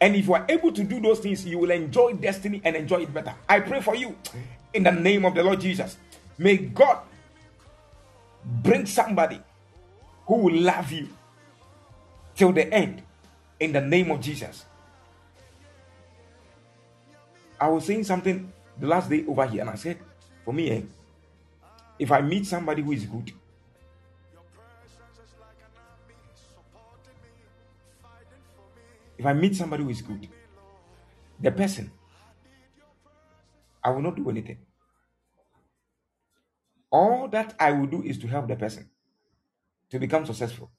[0.00, 3.02] And if you are able to do those things, you will enjoy destiny and enjoy
[3.02, 3.34] it better.
[3.48, 4.16] I pray for you
[4.72, 5.96] in the name of the Lord Jesus.
[6.42, 6.98] May God
[8.44, 9.40] bring somebody
[10.26, 11.08] who will love you
[12.34, 13.00] till the end
[13.60, 14.64] in the name of Jesus.
[17.60, 20.00] I was saying something the last day over here, and I said,
[20.44, 20.82] for me, eh,
[21.96, 23.30] if I meet somebody who is good,
[29.16, 30.26] if I meet somebody who is good,
[31.38, 31.88] the person,
[33.84, 34.58] I will not do anything.
[36.92, 38.88] All that I will do is to help the person
[39.90, 40.70] to become successful.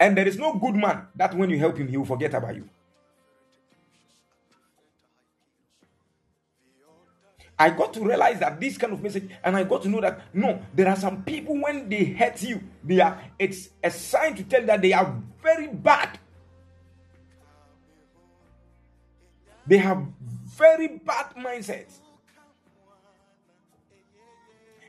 [0.00, 2.56] And there is no good man that when you help him, he will forget about
[2.56, 2.68] you.
[7.56, 10.22] I got to realize that this kind of message, and I got to know that
[10.34, 14.42] no, there are some people when they hurt you, they are it's a sign to
[14.42, 16.18] tell that they are very bad.
[19.64, 20.04] They have
[20.44, 22.01] very bad mindsets.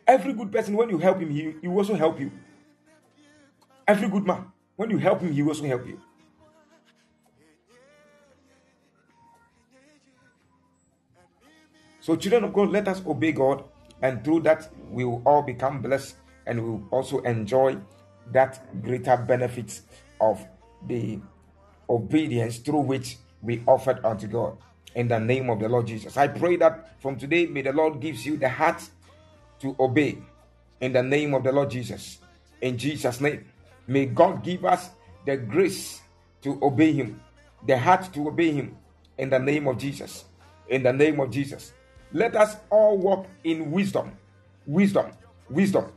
[0.05, 2.31] Every good person, when you help him, he, he will also help you.
[3.87, 5.99] Every good man, when you help him, he will also help you.
[11.99, 13.63] So, children of God, let us obey God,
[14.01, 17.77] and through that, we will all become blessed and we will also enjoy
[18.31, 19.83] that greater benefits
[20.19, 20.45] of
[20.85, 21.19] the
[21.89, 24.57] obedience through which we offered unto God.
[24.95, 26.17] In the name of the Lord Jesus.
[26.17, 28.83] I pray that from today, may the Lord gives you the heart
[29.59, 30.17] to obey.
[30.81, 32.19] In the name of the Lord Jesus.
[32.61, 33.45] In Jesus' name.
[33.87, 34.89] May God give us
[35.25, 36.01] the grace
[36.41, 37.19] to obey Him,
[37.65, 38.75] the heart to obey Him.
[39.17, 40.25] In the name of Jesus.
[40.67, 41.73] In the name of Jesus.
[42.11, 44.11] Let us all walk in wisdom.
[44.65, 45.11] Wisdom.
[45.49, 45.91] Wisdom.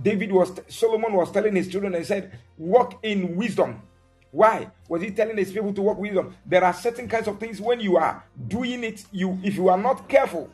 [0.00, 3.82] David was, Solomon was telling his children and said, Walk in wisdom.
[4.30, 6.34] Why was he telling his people to walk wisdom?
[6.46, 9.76] There are certain kinds of things when you are doing it, you if you are
[9.76, 10.48] not careful,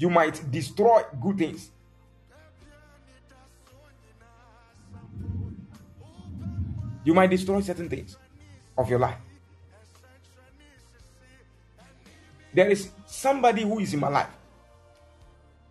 [0.00, 1.70] you might destroy good things.
[7.04, 8.16] You might destroy certain things
[8.78, 9.18] of your life.
[12.54, 14.32] There is somebody who is in my life.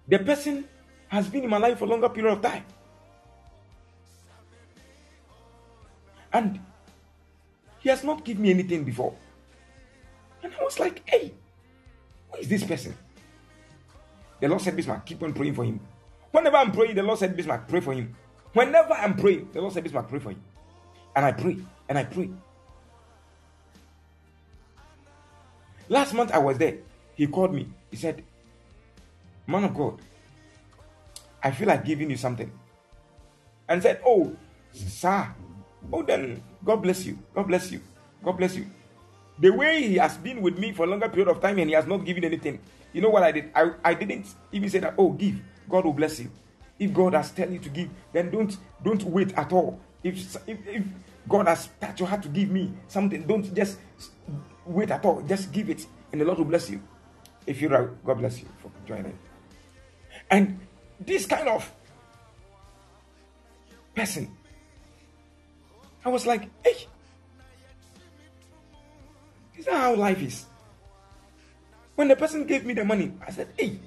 [0.08, 0.68] The person
[1.08, 2.64] has been in my life for a longer period of time.
[6.32, 6.60] And
[7.80, 9.16] he has not given me anything before.
[10.44, 11.34] And I was like, hey,
[12.30, 12.96] who is this person?
[14.40, 15.80] The Lord said, Bismark, keep on praying for him.
[16.32, 18.16] Whenever I'm praying, the Lord said, Bismark, pray for him.
[18.54, 20.42] Whenever I'm praying, the Lord said, Bismark, pray for him.
[21.16, 22.30] And I pray, and I pray.
[25.90, 26.78] Last month I was there.
[27.16, 27.68] He called me.
[27.90, 28.24] He said,
[29.48, 30.00] Man of God,
[31.44, 32.52] I feel like giving you something.
[33.68, 34.36] And said, Oh,
[34.72, 35.34] sir.
[35.92, 37.18] Oh, then God bless you.
[37.34, 37.82] God bless you.
[38.24, 38.68] God bless you.
[39.40, 41.76] The way he has been with me for a longer period of time and he
[41.76, 42.60] has not given anything.
[42.94, 43.52] You know what I did?
[43.54, 45.36] I, I didn't even say that, oh, give.
[45.70, 46.32] God will bless you.
[46.80, 49.80] If God has tell you to give, then don't don't wait at all.
[50.04, 50.16] If,
[50.48, 50.84] if, if
[51.28, 53.78] God has touched your heart to give me something, don't just
[54.66, 55.22] wait at all.
[55.22, 56.82] Just give it, and the Lord will bless you.
[57.46, 59.18] If you're right, God bless you for joining.
[60.32, 60.60] And
[61.00, 61.72] this kind of
[63.96, 64.32] person,
[66.06, 66.88] I was like, hey,
[69.58, 70.46] is that how life is?
[72.00, 73.78] When the person gave me the money, I said, hey.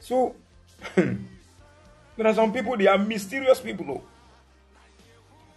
[0.00, 0.34] So,
[0.96, 3.86] there are some people, they are mysterious people.
[3.86, 4.02] Though.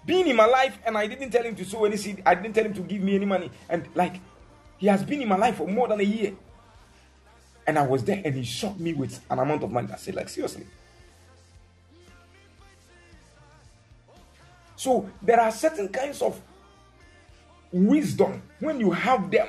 [0.05, 2.53] Being in my life, and I didn't tell him to sow any seed, I didn't
[2.53, 3.49] tell him to give me any money.
[3.67, 4.21] And like,
[4.77, 6.33] he has been in my life for more than a year.
[7.65, 9.87] And I was there and he shocked me with an amount of money.
[9.91, 10.67] I said, like, seriously.
[14.75, 16.39] So there are certain kinds of
[17.71, 19.47] wisdom when you have them,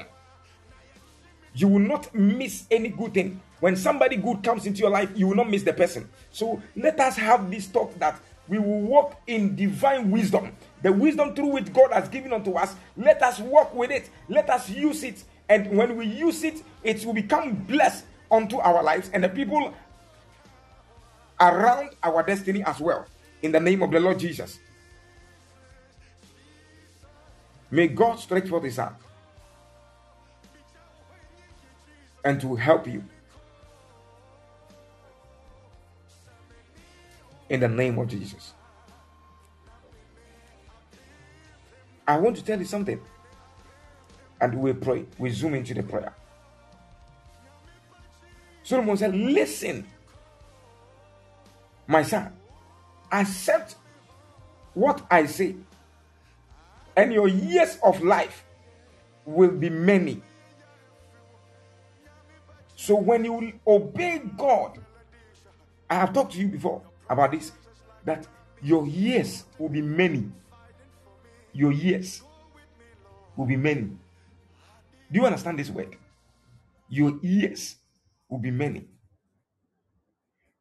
[1.57, 3.40] you will not miss any good thing.
[3.61, 6.09] When somebody good comes into your life, you will not miss the person.
[6.30, 10.52] So let us have this talk that we will walk in divine wisdom.
[10.82, 14.11] The wisdom through which God has given unto us, let us walk with it.
[14.28, 15.24] Let us use it.
[15.48, 19.72] And when we use it, it will become blessed unto our lives and the people
[21.40, 23.07] around our destiny as well.
[23.40, 24.59] In the name of the Lord Jesus.
[27.70, 28.96] May God stretch forth his hand
[32.26, 33.04] and to help you.
[37.48, 38.52] In the name of Jesus.
[42.04, 43.00] I want to tell you something.
[44.40, 45.06] And we pray.
[45.18, 46.12] We zoom into the prayer.
[48.64, 49.86] Solomon said, Listen,
[51.86, 52.32] my son,
[53.12, 53.76] accept
[54.74, 55.54] what I say,
[56.96, 58.44] and your years of life
[59.24, 60.20] will be many.
[62.87, 64.78] So when you obey God,
[65.91, 67.51] I have talked to you before about this,
[68.05, 68.28] that
[68.62, 70.30] your years will be many.
[71.53, 72.22] Your years
[73.34, 73.91] will be many.
[75.11, 75.97] Do you understand this word?
[76.89, 77.74] Your years
[78.28, 78.87] will be many.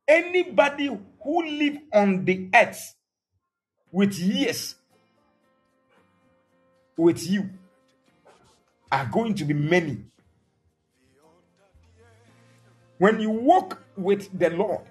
[0.08, 0.88] Anybody
[1.24, 2.96] who live on the earth
[3.92, 4.74] with years
[6.98, 7.52] with you
[8.92, 10.06] are going to be many.
[12.98, 14.82] When you walk with the Lord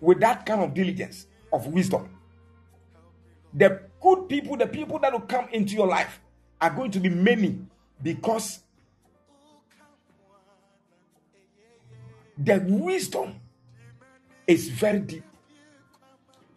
[0.00, 2.08] with that kind of diligence of wisdom,
[3.54, 6.20] the good people, the people that will come into your life
[6.60, 7.60] are going to be many
[8.02, 8.60] because
[12.36, 13.40] the wisdom
[14.46, 15.24] is very deep.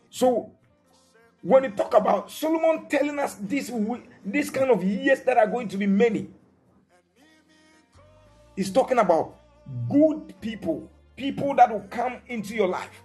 [0.10, 0.52] So
[1.42, 3.72] when you talk about Solomon telling us this
[4.26, 6.30] this kind of years that are going to be many,
[8.56, 9.36] he's talking about
[9.90, 13.04] good people, people that will come into your life,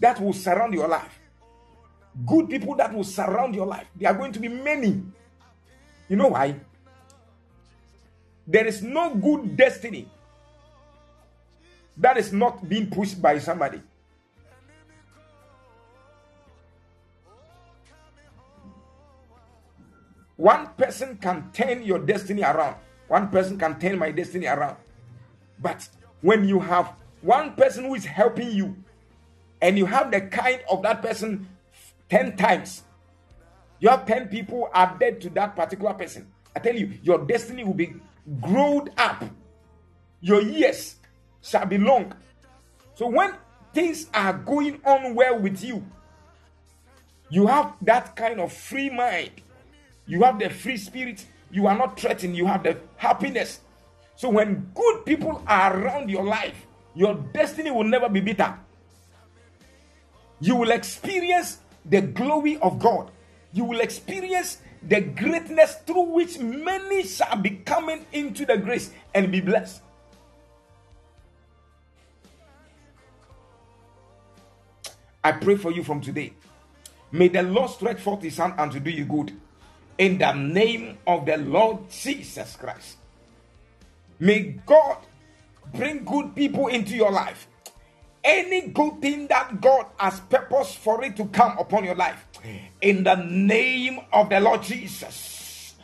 [0.00, 1.18] that will surround your life.
[2.26, 3.86] Good people that will surround your life.
[3.96, 5.02] They are going to be many.
[6.08, 6.56] You know why?
[8.46, 10.08] There is no good destiny
[11.96, 13.80] that is not being pushed by somebody.
[20.36, 22.76] One person can turn your destiny around.
[23.10, 24.76] One person can turn my destiny around.
[25.58, 25.88] But
[26.20, 26.92] when you have
[27.22, 28.76] one person who is helping you,
[29.60, 31.48] and you have the kind of that person
[32.08, 32.84] 10 times,
[33.80, 36.28] you have 10 people added to that particular person.
[36.54, 37.94] I tell you, your destiny will be
[38.40, 39.24] grown up.
[40.20, 40.94] Your years
[41.42, 42.12] shall be long.
[42.94, 43.34] So when
[43.74, 45.84] things are going on well with you,
[47.28, 49.32] you have that kind of free mind.
[50.06, 51.26] You have the free spirit.
[51.50, 52.36] You are not threatened.
[52.36, 53.60] You have the happiness.
[54.16, 58.58] So when good people are around your life, your destiny will never be bitter.
[60.40, 63.10] You will experience the glory of God.
[63.52, 69.30] You will experience the greatness through which many shall be coming into the grace and
[69.30, 69.82] be blessed.
[75.22, 76.32] I pray for you from today.
[77.12, 79.32] May the Lord stretch forth his hand and to do you good.
[80.00, 82.96] In the name of the Lord Jesus Christ.
[84.18, 84.96] May God
[85.74, 87.46] bring good people into your life.
[88.24, 92.24] Any good thing that God has purposed for it to come upon your life.
[92.80, 95.74] In the name of the Lord Jesus.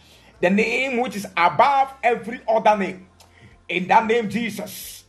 [0.41, 3.07] the name which is above every other name.
[3.69, 5.05] In that name, Jesus.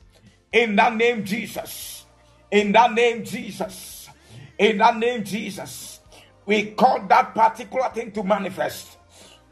[0.51, 2.05] In that name, Jesus.
[2.51, 4.09] In that name, Jesus.
[4.57, 6.01] In that name, Jesus.
[6.45, 8.96] We call that particular thing to manifest.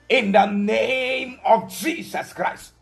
[0.09, 2.73] In the name of Jesus Christ.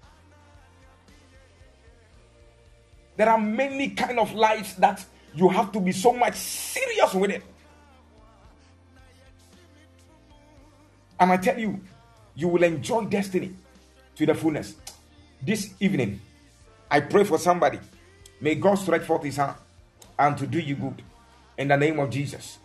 [3.15, 5.03] There are many kind of lives that
[5.35, 7.43] you have to be so much serious with it.
[11.19, 11.79] And I tell you,
[12.35, 13.53] you will enjoy destiny
[14.15, 14.75] to the fullness.
[15.41, 16.19] This evening,
[16.89, 17.79] I pray for somebody.
[18.41, 19.55] May God stretch forth his hand
[20.17, 21.01] and to do you good.
[21.57, 22.57] In the name of Jesus.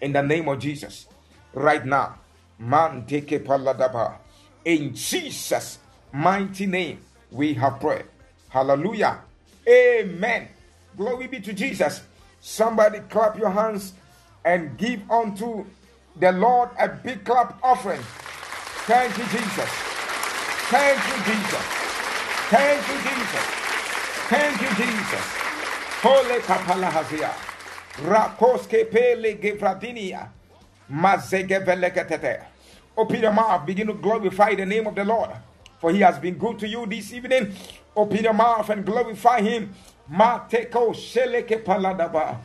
[0.00, 1.06] In the name of Jesus.
[1.54, 2.18] Right now.
[2.62, 4.18] Man take paladaba.
[4.64, 5.78] In Jesus'
[6.12, 7.00] mighty name,
[7.32, 8.04] we have prayed.
[8.50, 9.18] Hallelujah.
[9.68, 10.46] Amen.
[10.96, 12.02] Glory be to Jesus.
[12.40, 13.94] Somebody clap your hands
[14.44, 15.64] and give unto
[16.14, 18.02] the Lord a big clap offering.
[18.86, 19.70] Thank you, Jesus.
[20.70, 21.66] Thank you, Jesus.
[22.46, 23.46] Thank you, Jesus.
[24.30, 25.26] Thank you, Jesus.
[26.02, 27.30] Holy kapala hazia.
[28.06, 30.28] Rakoske pele gevradinia.
[30.90, 32.51] Mazege velekatete.
[32.96, 33.66] Oh, Open your mouth.
[33.66, 35.30] Begin to glorify the name of the Lord.
[35.80, 37.52] For he has been good to you this evening.
[37.96, 39.74] Oh, Open your mouth and glorify him.
[40.10, 42.38] Mateko sheleke paladaba.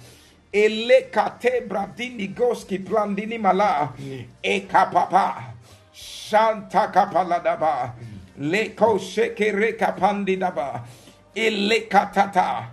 [0.53, 3.93] Elekate bradini goski plandini mala.
[3.97, 4.25] Mm.
[4.43, 5.53] Eka papa.
[5.91, 7.93] Shanta kapaladaba.
[7.93, 8.51] Mm.
[8.51, 10.83] Leko sheke reka pandidaba.
[11.35, 12.65] Elekatata.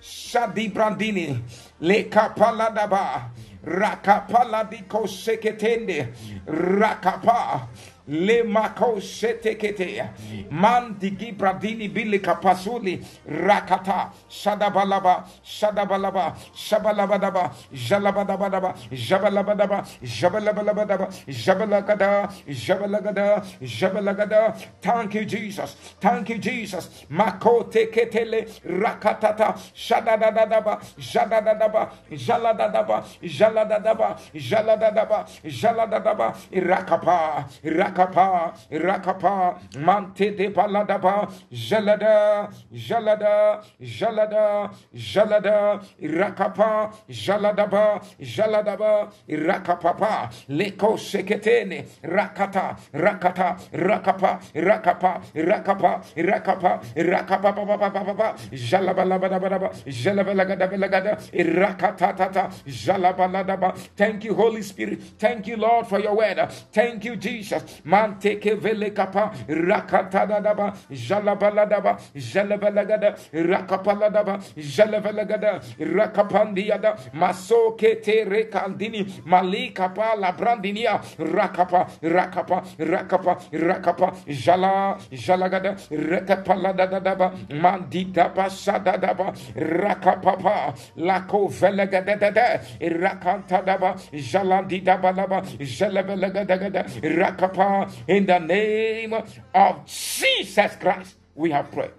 [0.00, 1.40] Shadi brandini.
[1.80, 3.30] Leka paladaba.
[3.64, 6.08] Rakapaladiko seketende.
[6.46, 7.68] Rakapa
[8.08, 10.08] le mako shetekete.
[10.50, 13.00] Mandigi bradini bili kapasuli.
[13.28, 14.10] Rakata.
[14.30, 15.24] Shadabalaba.
[15.44, 16.34] Shadabalaba.
[16.54, 17.52] Shabalabadaba.
[17.72, 25.76] Jalabadabadaba jabalabadaba jabalabadaba jabalagada jabalagada jabalagada thank you jesus.
[26.00, 27.04] Thank you jesus.
[27.08, 28.48] Mako teketele.
[28.64, 29.56] Rakatata.
[29.74, 30.80] Shadadadaba.
[30.98, 37.48] Jadadadaba jaladadaba jaladadaba jaladadaba jaladadaba rakapa.
[37.64, 50.96] Rakapa rakapa, rakapa, mante de paladaba, jalada, jalada, jalada, jalada, rakapa, jaladaba, jaladaba, rakapapa, leko
[50.98, 63.76] seketene, rakata, rakata, rakapa, rakapa, rakapa, rakapa, rakapa, papa, papa, jalabalabadabadaba, jalabalagadabalagada, rakatatata, jalabaladaba.
[63.96, 65.00] Thank you, Holy Spirit.
[65.18, 66.38] Thank you, Lord, for your word.
[66.72, 76.96] Thank you, Jesus manteke vele kapa rakata daba jalabala daba jalabalagada rakapala daba jalabalagada rakapandiada
[77.14, 87.32] masoke te rekandini malika pa la brandinia rakapa rakapa rakapa rakapa jala jalagada rakapala daba
[87.50, 97.71] mandita pasada daba rakapapa lako velegada dada rakanta daba jalandi daba daba jalabalagada rakapa
[98.08, 99.12] in the name
[99.54, 101.92] of Jesus Christ, we have prayed.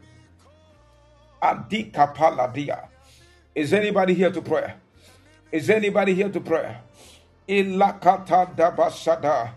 [3.55, 4.74] Is anybody here to pray?
[5.51, 6.78] Is anybody here to pray?
[7.47, 9.51] Ilakata dabashada.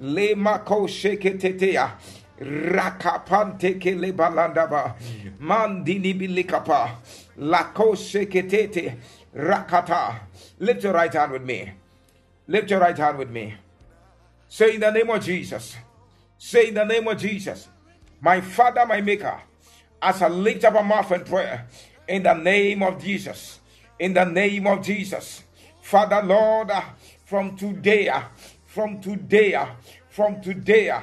[0.00, 1.92] Lemako sheketetea.
[2.40, 4.94] Rakapante kele balandaba.
[5.40, 6.90] Mandini bilikapa.
[7.38, 8.96] Lako sheketete.
[9.36, 10.20] Rakata.
[10.58, 11.72] Lift your right hand with me.
[12.48, 13.54] Lift your right hand with me.
[14.48, 15.76] Say in the name of Jesus.
[16.38, 17.68] Say in the name of Jesus.
[18.20, 19.40] My Father, my Maker,
[20.00, 21.66] as I lift up a mouth and prayer,
[22.08, 23.60] in the name of Jesus.
[23.98, 25.42] In the name of Jesus.
[25.82, 26.82] Father, Lord, uh,
[27.24, 28.22] from today, uh,
[28.66, 29.66] from today, uh,
[30.08, 31.00] from today,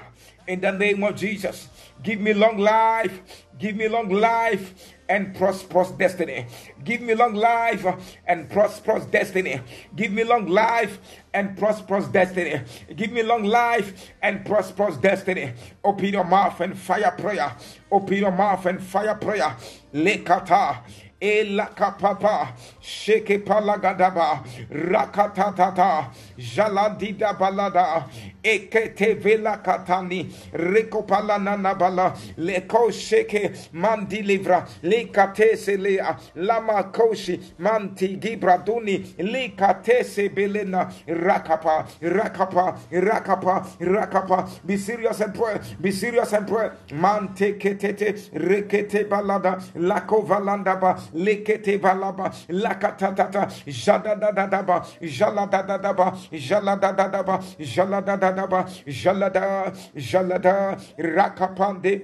[0.47, 1.69] in the name of Jesus,
[2.01, 6.47] give me long life, give me long life, and prosperous destiny.
[6.83, 7.85] Give me long life
[8.25, 9.61] and prosperous destiny.
[9.95, 10.97] Give me long life
[11.35, 12.61] and prosperous destiny.
[12.95, 15.53] Give me long life and prosperous destiny.
[15.83, 17.55] Open your mouth and fire prayer.
[17.91, 19.55] Open your mouth and fire prayer.
[19.93, 20.79] Lekata
[21.23, 22.49] elakapapa
[22.81, 28.05] sheke palagadaba rakatatata jaladida balada
[28.43, 39.15] ekete vela katani rekopalana bala leko sheke mandi livra likate selea lama koshi manti gibraduni
[39.19, 44.49] likate se belena rakapa rakapa rakapa rakapa.
[44.65, 46.69] Be serious and pray be serious and pray.
[46.91, 59.73] Mante ketete rekete balada lako valanda ba lekete valaba lakatatata jadadadadaba jaladadadaba jaladadadaba jaladadadaba jalada
[59.95, 62.01] jalada rakapande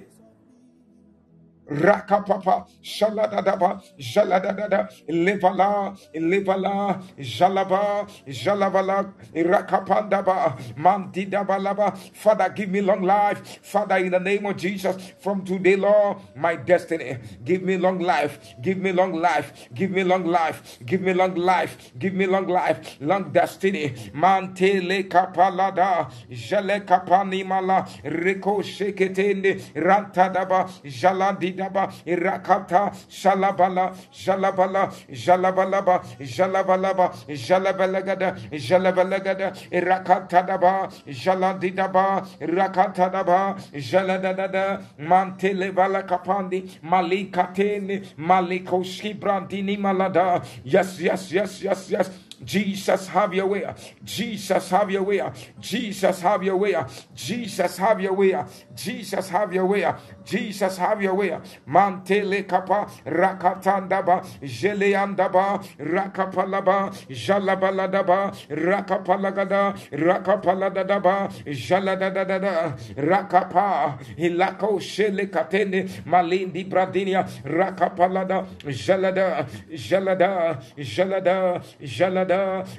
[1.70, 11.98] Rakapapa, Shaladadaba, Jaladadada, Levala, Levala, Jalaba, Jalavala, Rakapandaba, Mandidabalaba.
[12.16, 13.60] Father, give me long life.
[13.64, 17.18] Father, in the name of Jesus, from today, Lord, my destiny.
[17.44, 18.40] Give me long life.
[18.62, 19.68] Give me long life.
[19.74, 20.80] Give me long life.
[20.86, 21.92] Give me long life.
[21.98, 22.98] Give me long life.
[23.02, 23.90] Long destiny.
[24.14, 34.84] Mantele kapalada, Jale kapanimala, Riko sheketende, Rantadaba, Jalandi daba irakata shalabala shalabala
[35.26, 35.96] jalabalaba
[36.36, 37.06] jalabalaba
[37.48, 38.30] jalabalagada
[38.68, 40.90] jalabalagada irakata daba
[41.24, 42.06] jaladidaba
[42.42, 44.66] irakata daba jaladadada
[45.00, 50.42] mantele vala kapandi malikatene malikoski brandini malada.
[50.64, 53.74] Yes yes yes yes yes Jesus, have your way.
[54.04, 55.22] Jesus, have your way.
[55.60, 56.76] Jesus, have your way.
[57.16, 58.44] Jesus, have your way.
[58.76, 59.94] Jesus, have your way.
[60.26, 61.38] Jesus, have your way.
[61.68, 77.28] Mantele kapa rakatandaba jeleandaba rakapalaba jalabaladaba rakapalagada rakapaladadaba jaladadada rakapa hilako shele katene malindi bradinia
[77.44, 82.29] rakapalada jalada jalada jalada jalada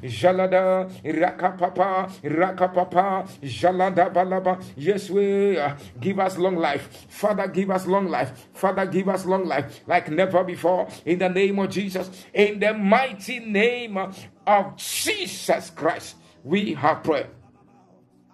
[0.03, 7.87] jalada rakapapa rakapapa jalada balaba yes we uh, give us long life father give us
[7.87, 8.49] long life.
[8.55, 10.89] Father, give us long life like never before.
[11.05, 12.11] In the name of Jesus.
[12.33, 13.97] In the mighty name
[14.47, 17.27] of Jesus Christ, we have prayed.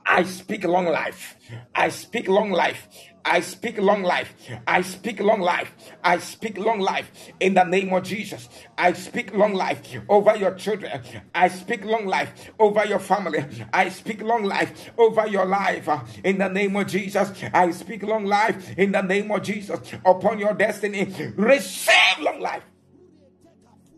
[0.04, 1.36] I speak long life.
[1.74, 2.88] I speak long life.
[3.28, 4.32] I speak long life.
[4.68, 5.72] I speak long life.
[6.02, 7.10] I speak long life
[7.40, 8.48] in the name of Jesus.
[8.78, 11.02] I speak long life over your children.
[11.34, 13.44] I speak long life over your family.
[13.72, 17.32] I speak long life over your life uh, in the name of Jesus.
[17.52, 21.12] I speak long life in the name of Jesus upon your destiny.
[21.36, 22.62] Receive long life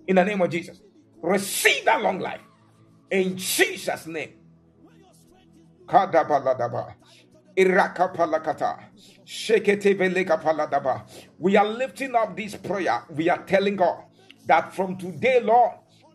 [0.07, 0.81] in the name of Jesus.
[1.21, 2.41] Receive that long life
[3.11, 4.33] in Jesus' name.
[5.87, 6.95] Kadabaladaba.
[7.57, 8.85] Irakapalakata.
[11.39, 13.03] We are lifting up this prayer.
[13.11, 14.05] We are telling God
[14.47, 15.73] that from today, Lord,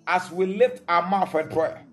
[0.07, 1.85] as we lift our mouth and prayer,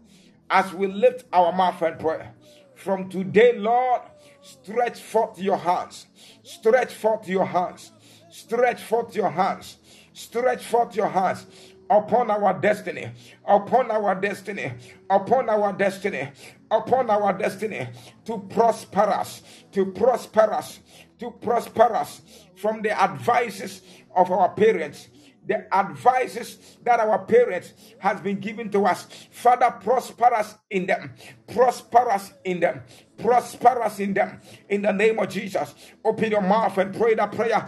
[0.49, 2.33] as we lift our mouth and prayer,
[2.75, 4.01] from today, Lord,
[4.41, 6.07] stretch forth your hands,
[6.43, 7.93] stretch forth your hands,
[8.31, 9.77] stretch forth your hands,
[10.15, 11.45] stretch forth your hands
[11.91, 13.11] upon our destiny,
[13.45, 14.73] upon our destiny,
[15.11, 16.31] upon our destiny,
[16.71, 17.89] upon our destiny
[18.25, 19.43] to prosper us,
[19.73, 20.79] to prosper us,
[21.21, 22.23] to prosper us
[22.57, 23.83] from the advices
[24.15, 25.09] of our parents.
[25.47, 29.07] The advices that our parents has been given to us.
[29.31, 31.15] Father prosper us in them
[31.53, 32.83] prosper us in them
[33.21, 35.75] prosper us in them in the name of Jesus.
[36.05, 37.67] Open your mouth and pray that prayer.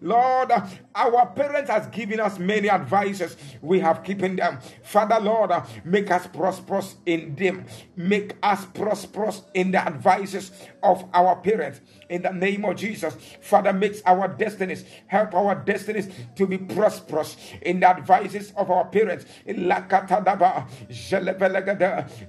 [0.00, 0.52] Lord,
[0.94, 3.36] our parents has given us many advices.
[3.60, 4.58] We have keeping them.
[4.82, 5.50] Father, Lord,
[5.84, 7.66] make us prosperous in them.
[7.96, 10.52] Make us prosperous in the advices
[10.82, 11.80] of our parents.
[12.08, 17.36] In the name of Jesus, Father, makes our destinies, help our destinies to be prosperous
[17.62, 19.24] in the advices of our parents.
[19.48, 20.68] Lakatadaba,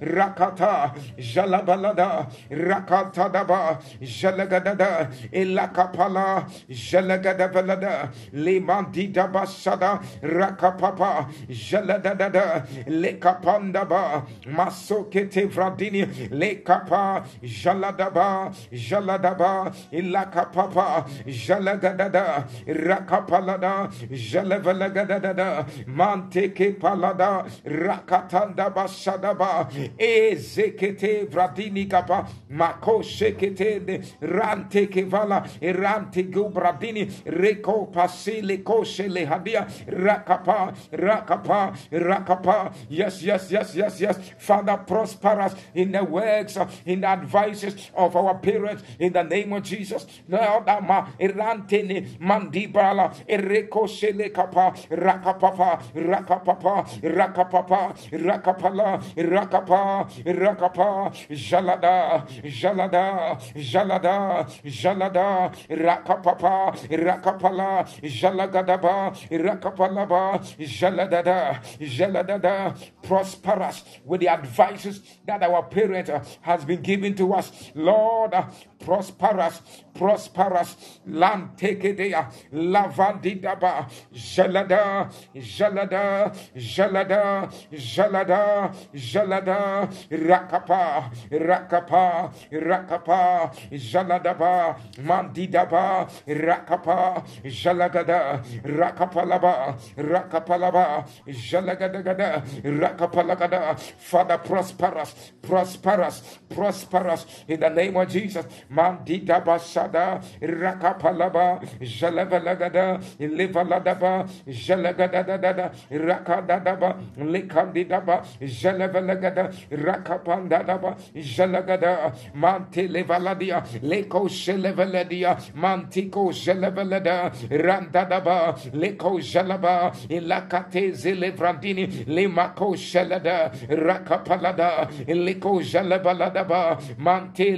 [0.00, 17.24] Rakata, Rakata, Jalabalada, Rakatadaba, Jalagadada, Ilakapala, Jalagadabalada, Limandida Basada, Rakapapa, Jaladada, Lekapandaba, Masokete Vradini, Lekapa,
[17.42, 29.55] Jaladaba, Jaladaba, Ilakapapa, Jalagadada, Rakapalada, Jalavalagadada, Manteke Palada, Rakatanda Basadaba,
[29.98, 41.74] Ezekete vradini kapa mako shekete rante kevala rante gubradini reko pasile koshe lehadia rakapa rakapa
[41.92, 42.72] rakapa.
[42.88, 44.18] Yes yes yes yes yes.
[44.38, 49.52] Father prosper us in the works in the advices of our parents in the name
[49.52, 50.06] of jesus.
[50.28, 59.02] Lord ama irante mandibala reko shele kapa rakapapa rakapapa rakapapa rakapala
[59.36, 74.28] rakapa rakapa Jalada, Jalada, Jalada, Jalada, Rakapapa, Rakapala, Jalagadaba, Rakapalaba, Jaladada, Jaladada, prosperous with the
[74.28, 76.10] advices that our parent
[76.40, 77.70] has been given to us.
[77.74, 79.62] Lord, prosper prosperous,
[79.94, 80.76] prosperous.
[81.06, 82.28] It there.
[82.52, 83.88] Lavandidaba.
[84.14, 102.44] Jalada, Jalada, Jalada, Jalada, Jalada, Rakapa, Rakapa, Rakapa, Jaladaba, Mandidaba, Rakapa, Jalagada, Rakapalaba, Rakapalaba, Jalagadagada,
[102.62, 103.78] Rakapalagada.
[103.98, 108.46] Father, prosperous, prosperous, prosperous in the name of Jesus.
[108.72, 125.36] Mandida Basada, Rakapalaba, Jalavalagada, Livaladaba, Jalagadadada, Rakadadaba, Likandidaba, Jalavalagada, Rakapandadaba, Jalagada, Manti Levaladia, Leko Shelevaladia,
[125.54, 137.56] Mantiko Jelevalada, Randadaba, Leko Jalaba, Ilakate Zelevrandini, Limako Shelada, Rakapalada, Leko Jalabaladaba, Mante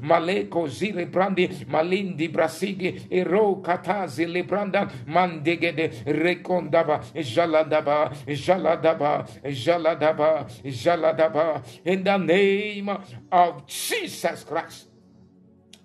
[0.00, 12.04] Maleko Zile Brandi, Malindi Brasigi, Ero Katazi Libranda, Mandegede, Rekondaba, Jaladaba, Jaladaba, Jaladaba, Jaladaba, in
[12.04, 12.88] the name
[13.32, 14.88] of Jesus Christ,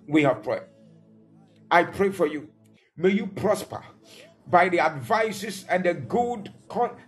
[0.07, 0.63] we have prayed.
[1.69, 2.49] I pray for you.
[2.97, 3.81] May you prosper
[4.47, 6.51] by the advices and the good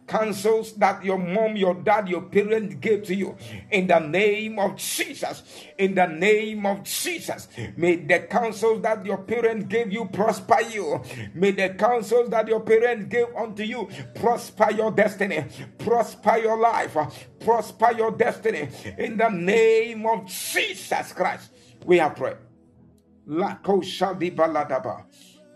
[0.07, 3.35] counsels that your mom, your dad, your parents gave to you.
[3.71, 5.43] In the name of Jesus.
[5.77, 7.47] In the name of Jesus.
[7.77, 11.01] May the counsels that your parents gave you prosper you.
[11.33, 15.45] May the counsels that your parents gave unto you prosper your destiny,
[15.77, 16.97] prosper your life,
[17.39, 18.69] prosper your destiny.
[18.97, 21.51] In the name of Jesus Christ,
[21.85, 22.37] we have prayed.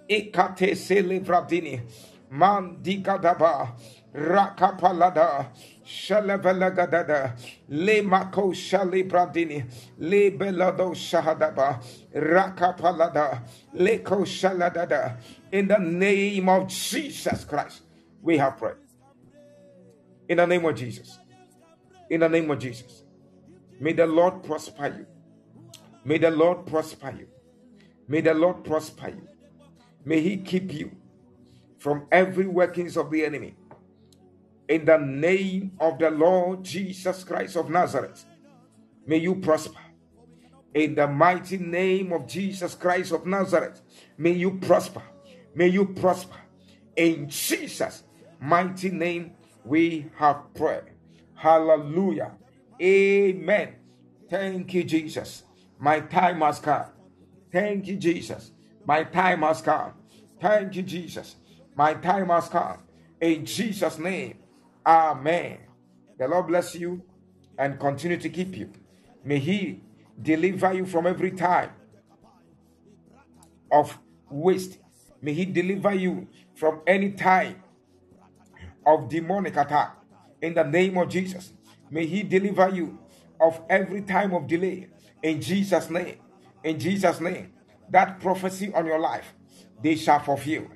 [0.10, 1.82] Ikate selevradini.
[2.30, 3.76] Man digadaba.
[4.14, 5.48] Rakapalada.
[5.86, 7.38] Shalevelagadada.
[7.70, 9.64] Le mako shalibradini.
[10.00, 11.82] Le belado shahadaba.
[12.14, 13.44] Rakapalada.
[13.74, 15.18] Le ko shaladada.
[15.52, 17.82] In the name of Jesus Christ,
[18.22, 18.76] we have prayed.
[20.28, 21.18] In the name of Jesus.
[22.10, 23.04] In the name of Jesus.
[23.80, 25.06] May the Lord prosper you.
[26.04, 27.28] May the Lord prosper you.
[28.08, 29.28] May the Lord prosper you.
[30.08, 30.96] May He keep you
[31.78, 33.56] from every workings of the enemy.
[34.70, 38.24] In the name of the Lord Jesus Christ of Nazareth,
[39.06, 39.82] may you prosper.
[40.74, 43.82] In the mighty name of Jesus Christ of Nazareth,
[44.18, 45.04] may you prosper.
[45.54, 46.38] May you prosper.
[46.96, 48.04] In Jesus'
[48.40, 49.32] mighty name,
[49.66, 50.84] we have prayed.
[51.36, 52.32] Hallelujah.
[52.82, 53.76] Amen.
[54.30, 55.44] Thank you, Jesus.
[55.78, 56.86] My time has come.
[57.52, 58.52] Thank you, Jesus.
[58.88, 59.92] My time has come.
[60.40, 61.36] Thank you, Jesus.
[61.76, 62.78] My time has come.
[63.20, 64.38] In Jesus' name,
[64.86, 65.58] Amen.
[66.18, 67.04] The Lord bless you
[67.58, 68.72] and continue to keep you.
[69.26, 69.84] May He
[70.22, 71.72] deliver you from every time
[73.70, 74.78] of waste.
[75.22, 77.62] May He deliver you from any time
[78.86, 79.98] of demonic attack.
[80.42, 81.52] In the name of Jesus,
[81.92, 83.00] may He deliver you
[83.42, 84.88] of every time of delay.
[85.22, 86.20] In Jesus' name.
[86.64, 87.52] In Jesus' name.
[87.90, 89.34] That prophecy on your life,
[89.82, 90.68] they shall fulfill.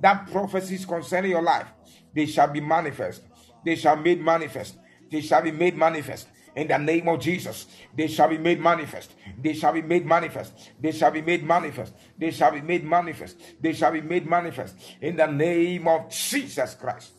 [0.00, 1.66] That prophecies concerning your life,
[2.14, 3.22] they shall be manifest.
[3.64, 4.76] They shall be made manifest.
[5.10, 7.66] They shall be made manifest in the name of Jesus.
[7.96, 9.14] They shall be made manifest.
[9.42, 10.52] They shall be made manifest.
[10.80, 11.94] They shall be made manifest.
[12.18, 13.36] They shall be made manifest.
[13.60, 17.12] They shall be made manifest in the name of Jesus Christ.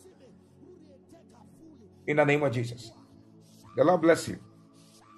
[2.06, 2.92] In the name of Jesus.
[3.76, 4.38] The Lord bless you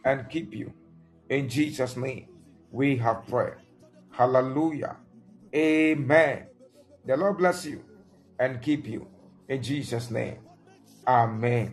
[0.04, 0.72] and keep you.
[1.28, 2.28] In Jesus' name,
[2.72, 3.54] we have prayed.
[4.18, 4.96] Hallelujah.
[5.54, 6.46] Amen.
[7.06, 7.84] The Lord bless you
[8.40, 9.06] and keep you.
[9.48, 10.38] In Jesus' name.
[11.06, 11.66] Amen.